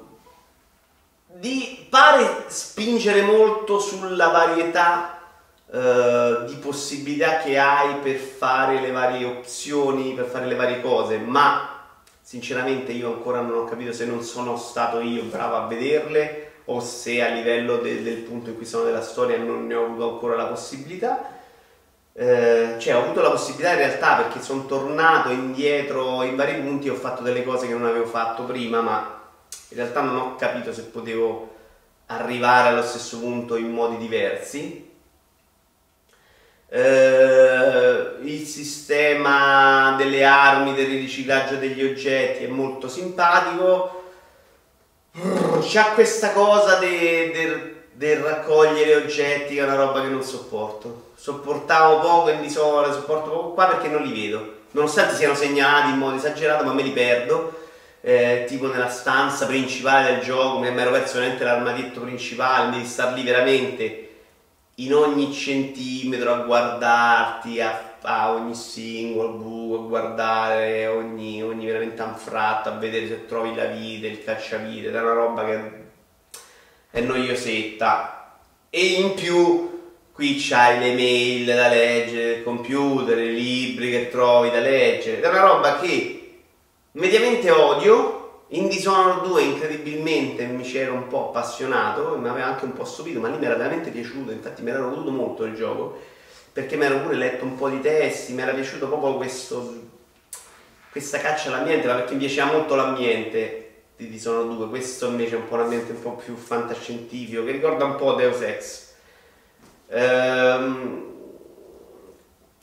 di 1.40 1.86
pare 1.88 2.44
spingere 2.48 3.22
molto 3.22 3.78
sulla 3.78 4.28
varietà 4.28 5.18
uh, 5.66 6.44
di 6.44 6.54
possibilità 6.56 7.38
che 7.38 7.58
hai 7.58 7.94
per 7.96 8.16
fare 8.16 8.80
le 8.80 8.90
varie 8.90 9.24
opzioni, 9.24 10.12
per 10.12 10.26
fare 10.26 10.46
le 10.46 10.54
varie 10.54 10.82
cose, 10.82 11.16
ma 11.16 11.78
sinceramente 12.20 12.92
io 12.92 13.14
ancora 13.14 13.40
non 13.40 13.58
ho 13.58 13.64
capito 13.64 13.92
se 13.92 14.04
non 14.04 14.22
sono 14.22 14.56
stato 14.56 15.00
io 15.00 15.22
bravo 15.24 15.56
a 15.56 15.66
vederle 15.66 16.52
o 16.66 16.80
se 16.80 17.22
a 17.22 17.28
livello 17.28 17.78
de- 17.78 18.02
del 18.02 18.18
punto 18.18 18.50
in 18.50 18.56
cui 18.56 18.66
sono 18.66 18.84
della 18.84 19.02
storia 19.02 19.38
non 19.38 19.66
ne 19.66 19.74
ho 19.74 19.86
avuto 19.86 20.10
ancora 20.10 20.36
la 20.36 20.44
possibilità. 20.44 21.38
Eh, 22.20 22.74
cioè 22.78 22.96
ho 22.96 23.02
avuto 23.02 23.22
la 23.22 23.30
possibilità 23.30 23.70
in 23.70 23.78
realtà 23.78 24.16
perché 24.16 24.42
sono 24.42 24.66
tornato 24.66 25.30
indietro 25.30 26.22
in 26.22 26.37
vari 26.37 26.61
punti 26.61 26.87
e 26.87 26.90
ho 26.90 26.94
fatto 26.94 27.22
delle 27.22 27.42
cose 27.42 27.66
che 27.66 27.72
non 27.72 27.87
avevo 27.87 28.04
fatto 28.04 28.42
prima, 28.42 28.83
ma 28.83 29.22
in 29.68 29.76
realtà 29.78 30.02
non 30.02 30.16
ho 30.16 30.37
capito 30.37 30.70
se 30.70 30.83
potevo 30.83 31.54
arrivare 32.09 32.68
allo 32.68 32.83
stesso 32.83 33.20
punto 33.20 33.56
in 33.56 33.70
modi 33.72 33.96
diversi. 33.96 34.87
Eh, 36.68 38.16
il 38.20 38.46
sistema 38.46 39.94
delle 39.96 40.22
armi, 40.22 40.74
del 40.74 40.88
riciclaggio 40.88 41.56
degli 41.56 41.83
oggetti 41.83 42.44
è 42.44 42.48
molto 42.48 42.87
simpatico. 42.87 44.02
C'ha 45.62 45.92
questa 45.94 46.33
cosa 46.33 46.76
del 46.76 47.30
de, 47.30 47.74
de 47.94 48.20
raccogliere 48.20 48.96
oggetti 48.96 49.54
che 49.54 49.61
è 49.61 49.64
una 49.64 49.76
roba 49.76 50.02
che 50.02 50.09
non 50.09 50.22
sopporto 50.22 51.09
sopportavo 51.20 51.98
poco 51.98 52.30
in 52.30 52.40
visore, 52.40 52.94
sopporto 52.94 53.28
poco 53.28 53.52
qua 53.52 53.66
perché 53.66 53.88
non 53.88 54.02
li 54.02 54.18
vedo. 54.18 54.61
Nonostante 54.70 55.14
siano 55.14 55.35
segnalati 55.35 55.90
in 55.90 55.98
modo 55.98 56.16
esagerato, 56.16 56.64
ma 56.64 56.72
me 56.72 56.83
li 56.83 56.92
perdo. 56.92 57.59
Eh, 58.00 58.46
tipo 58.48 58.66
nella 58.66 58.88
stanza 58.88 59.44
principale 59.44 60.12
del 60.12 60.22
gioco, 60.22 60.61
mi 60.61 60.68
ero 60.68 60.90
perso 60.90 61.18
veramente 61.18 61.44
l'armadietto 61.44 62.00
principale, 62.00 62.70
devi 62.70 62.87
star 62.87 63.12
lì 63.12 63.22
veramente 63.22 64.09
in 64.76 64.94
ogni 64.94 65.30
centimetro 65.35 66.33
a 66.33 66.38
guardarti, 66.38 67.61
a, 67.61 67.96
a 68.00 68.33
ogni 68.33 68.54
singolo 68.54 69.33
buco, 69.33 69.83
a 69.83 69.87
guardare 69.87 70.87
ogni, 70.87 71.42
ogni 71.42 71.66
veramente 71.66 72.00
anfratto, 72.00 72.70
a 72.70 72.76
vedere 72.76 73.06
se 73.06 73.26
trovi 73.26 73.54
la 73.54 73.66
vite, 73.66 74.06
il 74.06 74.24
cacciavite, 74.24 74.90
è 74.90 74.98
una 74.98 75.12
roba 75.12 75.44
che 75.44 75.70
è 76.90 77.00
noiosetta. 77.02 78.38
E 78.70 78.85
in 78.87 79.12
più 79.12 79.69
qui 80.20 80.37
c'hai 80.38 80.78
le 80.78 80.92
mail 80.92 81.46
da 81.46 81.68
leggere, 81.68 82.33
il 82.33 82.44
computer, 82.44 83.16
i 83.16 83.33
libri 83.33 83.90
che 83.90 84.11
trovi 84.11 84.50
da 84.50 84.61
leggere, 84.61 85.22
è 85.22 85.26
una 85.26 85.40
roba 85.40 85.80
che 85.80 86.40
mediamente 86.92 87.50
odio, 87.50 88.42
in 88.48 88.68
Dishonored 88.68 89.26
2 89.26 89.42
incredibilmente 89.42 90.44
mi 90.44 90.62
c'era 90.62 90.92
un 90.92 91.06
po' 91.06 91.28
appassionato, 91.28 92.18
mi 92.18 92.28
aveva 92.28 92.48
anche 92.48 92.66
un 92.66 92.74
po' 92.74 92.85
stupito, 92.85 93.18
ma 93.18 93.28
lì 93.28 93.38
mi 93.38 93.46
era 93.46 93.54
veramente 93.54 93.88
piaciuto, 93.88 94.30
infatti 94.30 94.61
mi 94.61 94.68
era 94.68 94.80
goduto 94.80 95.11
molto 95.11 95.44
il 95.44 95.54
gioco, 95.54 95.98
perché 96.52 96.76
mi 96.76 96.85
ero 96.85 96.98
pure 96.98 97.14
letto 97.14 97.46
un 97.46 97.56
po' 97.56 97.70
di 97.70 97.80
testi, 97.80 98.35
mi 98.35 98.42
era 98.42 98.52
piaciuto 98.52 98.88
proprio 98.88 99.14
questo, 99.14 99.74
questa 100.90 101.16
caccia 101.16 101.48
all'ambiente, 101.48 101.87
ma 101.87 101.94
perché 101.94 102.12
mi 102.12 102.18
piaceva 102.18 102.52
molto 102.52 102.74
l'ambiente 102.74 103.85
di 103.96 104.11
Dishonored 104.11 104.54
2, 104.54 104.68
questo 104.68 105.06
invece 105.06 105.37
è 105.37 105.38
un 105.38 105.48
po' 105.48 105.54
un 105.54 105.61
ambiente 105.62 105.92
un 105.92 106.02
po' 106.02 106.16
più 106.16 106.37
fantascientifico, 106.37 107.42
che 107.42 107.52
ricorda 107.52 107.87
un 107.87 107.96
po' 107.96 108.12
Deus 108.12 108.42
Ex 108.42 108.88
Ehm, 109.90 111.09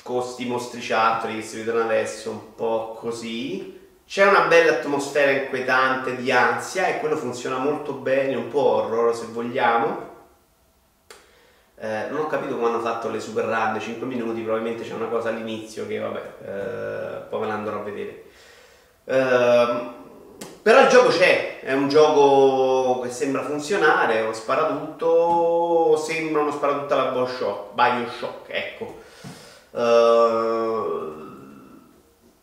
costi 0.01 0.45
mostriciattoli 0.45 1.35
che 1.35 1.41
si 1.41 1.57
vedono 1.57 1.83
adesso, 1.83 2.31
un 2.31 2.55
po' 2.55 2.95
così. 2.99 3.75
C'è 4.07 4.25
una 4.25 4.45
bella 4.47 4.71
atmosfera 4.73 5.31
inquietante 5.31 6.15
di 6.15 6.31
ansia 6.31 6.87
e 6.87 6.99
quello 6.99 7.17
funziona 7.17 7.57
molto 7.57 7.93
bene, 7.93 8.35
un 8.35 8.47
po' 8.47 8.61
horror 8.61 9.13
se 9.13 9.25
vogliamo. 9.27 10.05
Eh, 11.79 12.07
non 12.09 12.21
ho 12.21 12.27
capito 12.27 12.55
come 12.55 12.69
hanno 12.69 12.79
fatto 12.79 13.09
le 13.09 13.19
super 13.19 13.45
run, 13.45 13.79
5 13.79 14.07
minuti, 14.07 14.41
probabilmente 14.41 14.83
c'è 14.83 14.93
una 14.93 15.07
cosa 15.07 15.29
all'inizio 15.29 15.85
che 15.85 15.99
vabbè, 15.99 16.33
eh, 16.41 17.27
poi 17.29 17.41
me 17.41 17.47
la 17.47 17.53
andrò 17.53 17.79
a 17.79 17.83
vedere. 17.83 18.23
Eh, 19.05 19.96
però 20.67 20.81
il 20.81 20.89
gioco 20.89 21.07
c'è, 21.07 21.61
è 21.61 21.71
un 21.71 21.87
gioco 21.87 22.99
che 22.99 23.09
sembra 23.09 23.41
funzionare, 23.41 24.19
uno 24.19 24.33
sparatutto, 24.33 25.95
sembra 25.95 26.41
uno 26.41 26.51
sparatutto 26.51 26.93
alla 26.93 27.11
Bioshock, 27.11 27.73
Bioshock, 27.73 28.49
ecco. 28.49 28.99
Uh, 29.71 31.13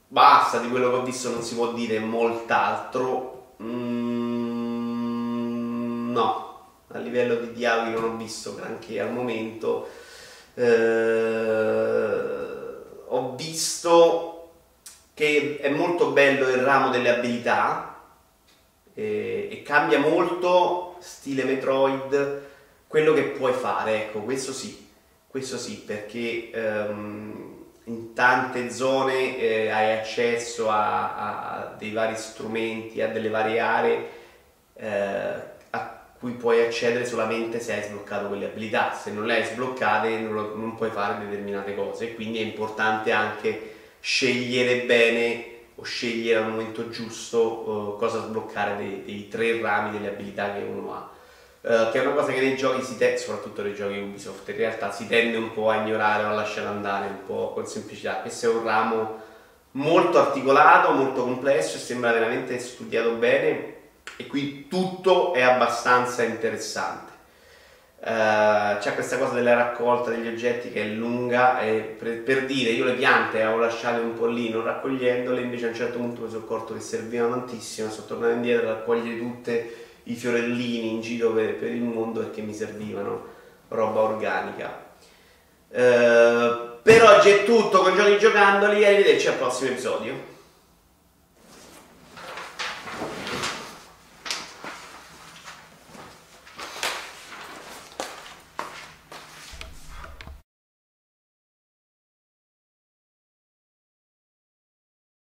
basta, 0.09 0.57
di 0.61 0.71
quello 0.71 0.89
che 0.89 0.97
ho 0.97 1.03
visto 1.03 1.29
non 1.29 1.43
si 1.43 1.55
può 1.55 1.73
dire 1.75 1.99
molt'altro. 1.99 3.57
Mm, 3.63 4.93
no, 6.13 6.69
a 6.93 6.99
livello 7.01 7.35
di 7.35 7.53
dialoghi 7.53 7.91
non 7.91 8.05
ho 8.05 8.17
visto 8.17 8.55
granché 8.55 9.03
al 9.03 9.13
momento. 9.13 9.87
Eh, 10.55 10.65
ho 13.07 13.35
visto 13.37 14.49
che 15.13 15.59
è 15.61 15.69
molto 15.69 16.07
bello 16.13 16.49
il 16.49 16.63
ramo 16.63 16.89
delle 16.89 17.11
abilità 17.11 17.93
e, 18.95 19.49
e 19.51 19.63
cambia 19.63 19.99
molto, 19.99 20.97
stile 21.01 21.45
Metroid, 21.45 22.43
quello 22.87 23.13
che 23.13 23.23
puoi 23.23 23.53
fare, 23.53 24.05
ecco, 24.05 24.21
questo 24.21 24.53
sì, 24.53 24.89
questo 25.27 25.59
sì, 25.59 25.83
perché 25.85 26.51
um, 26.55 27.65
in 27.85 28.15
tante 28.15 28.71
zone 28.71 29.39
eh, 29.39 29.71
hai 29.71 29.99
accesso 29.99 30.71
a, 30.71 31.17
a, 31.17 31.75
dei 31.77 31.93
vari 31.93 32.17
strumenti, 32.17 33.03
a 33.03 33.09
delle 33.09 33.29
varie 33.29 33.59
aree 33.59 34.09
eh, 34.75 35.53
cui 36.25 36.33
puoi 36.33 36.65
accedere 36.65 37.05
solamente 37.05 37.61
se 37.61 37.75
hai 37.75 37.83
sbloccato 37.83 38.29
quelle 38.29 38.47
abilità, 38.47 38.95
se 38.95 39.11
non 39.11 39.27
le 39.27 39.35
hai 39.37 39.45
sbloccate 39.45 40.21
non, 40.21 40.53
non 40.59 40.75
puoi 40.75 40.89
fare 40.89 41.23
determinate 41.23 41.75
cose, 41.75 42.15
quindi 42.15 42.39
è 42.39 42.41
importante 42.41 43.13
anche 43.13 43.73
scegliere 44.01 44.87
bene 44.87 45.45
scegliere 45.83 46.41
al 46.41 46.51
momento 46.51 46.89
giusto 46.89 47.41
uh, 47.43 47.99
cosa 47.99 48.21
sbloccare 48.21 48.77
dei, 48.77 49.03
dei, 49.05 49.29
tre 49.29 49.61
rami 49.61 49.91
delle 49.91 50.09
abilità 50.09 50.53
che 50.53 50.61
uno 50.61 50.95
ha. 50.95 51.11
Uh, 51.61 51.91
che 51.91 52.03
è 52.03 52.07
una 52.07 52.15
cosa 52.15 52.33
che 52.33 52.41
nei 52.41 52.57
giochi 52.57 52.83
si 52.83 52.97
tende, 52.97 53.17
soprattutto 53.17 53.63
nei 53.63 53.75
giochi 53.75 53.99
Ubisoft, 53.99 54.49
in 54.49 54.57
realtà 54.57 54.93
si 54.93 55.07
tende 55.07 55.37
un 55.37 55.53
po' 55.53 55.71
a 55.71 55.77
ignorare 55.77 56.25
o 56.25 56.29
a 56.29 56.33
lasciare 56.33 56.69
andare 56.69 57.07
un 57.07 57.25
po' 57.27 57.53
con 57.53 57.67
semplicità. 57.67 58.17
Questo 58.17 58.51
è 58.51 58.55
un 58.55 58.63
ramo 58.63 59.23
molto 59.73 60.19
articolato, 60.19 60.93
molto 60.93 61.23
complesso 61.23 61.77
e 61.77 61.81
sembra 61.81 62.13
veramente 62.13 62.59
studiato 62.59 63.13
bene 63.13 63.73
e 64.17 64.27
qui 64.27 64.69
tutto 64.69 65.33
è 65.35 65.43
abbastanza 65.43 66.23
interessante. 66.23 67.14
Uh, 68.07 68.77
c'è 68.81 68.93
questa 68.93 69.17
cosa 69.17 69.33
della 69.33 69.55
raccolta 69.55 70.11
degli 70.11 70.27
oggetti 70.27 70.71
che 70.71 70.83
è 70.83 70.87
lunga 70.89 71.63
e 71.63 71.97
per, 71.99 72.21
per, 72.21 72.45
dire 72.45 72.69
io 72.69 72.85
le 72.85 72.93
piante 72.93 73.41
avevo 73.41 73.61
lasciate 73.61 73.99
un 73.99 74.13
po' 74.13 74.27
lì 74.27 74.51
non 74.51 74.63
raccogliendole 74.63 75.41
invece 75.41 75.65
a 75.65 75.69
un 75.69 75.75
certo 75.75 75.97
punto 75.97 76.21
mi 76.21 76.29
sono 76.29 76.43
accorto 76.45 76.75
che 76.75 76.81
servivano 76.81 77.31
tantissimo 77.31 77.89
sono 77.89 78.07
tornato 78.07 78.35
indietro 78.35 78.69
a 78.69 78.73
raccogliere 78.75 79.17
tutti 79.17 79.71
i 80.03 80.15
fiorellini 80.17 80.91
in 80.91 81.01
giro 81.01 81.33
per, 81.33 81.55
per, 81.55 81.71
il 81.71 81.81
mondo 81.81 82.21
perché 82.21 82.43
mi 82.43 82.53
servivano 82.53 83.25
roba 83.69 84.01
organica. 84.01 84.85
Uh, 85.71 86.77
per 86.83 87.03
oggi 87.05 87.31
è 87.31 87.45
tutto 87.45 87.81
con 87.81 87.97
giochi 87.97 88.19
giocandoli 88.19 88.85
arrivederci 88.85 89.29
al 89.29 89.37
prossimo 89.37 89.71
episodio 89.71 90.33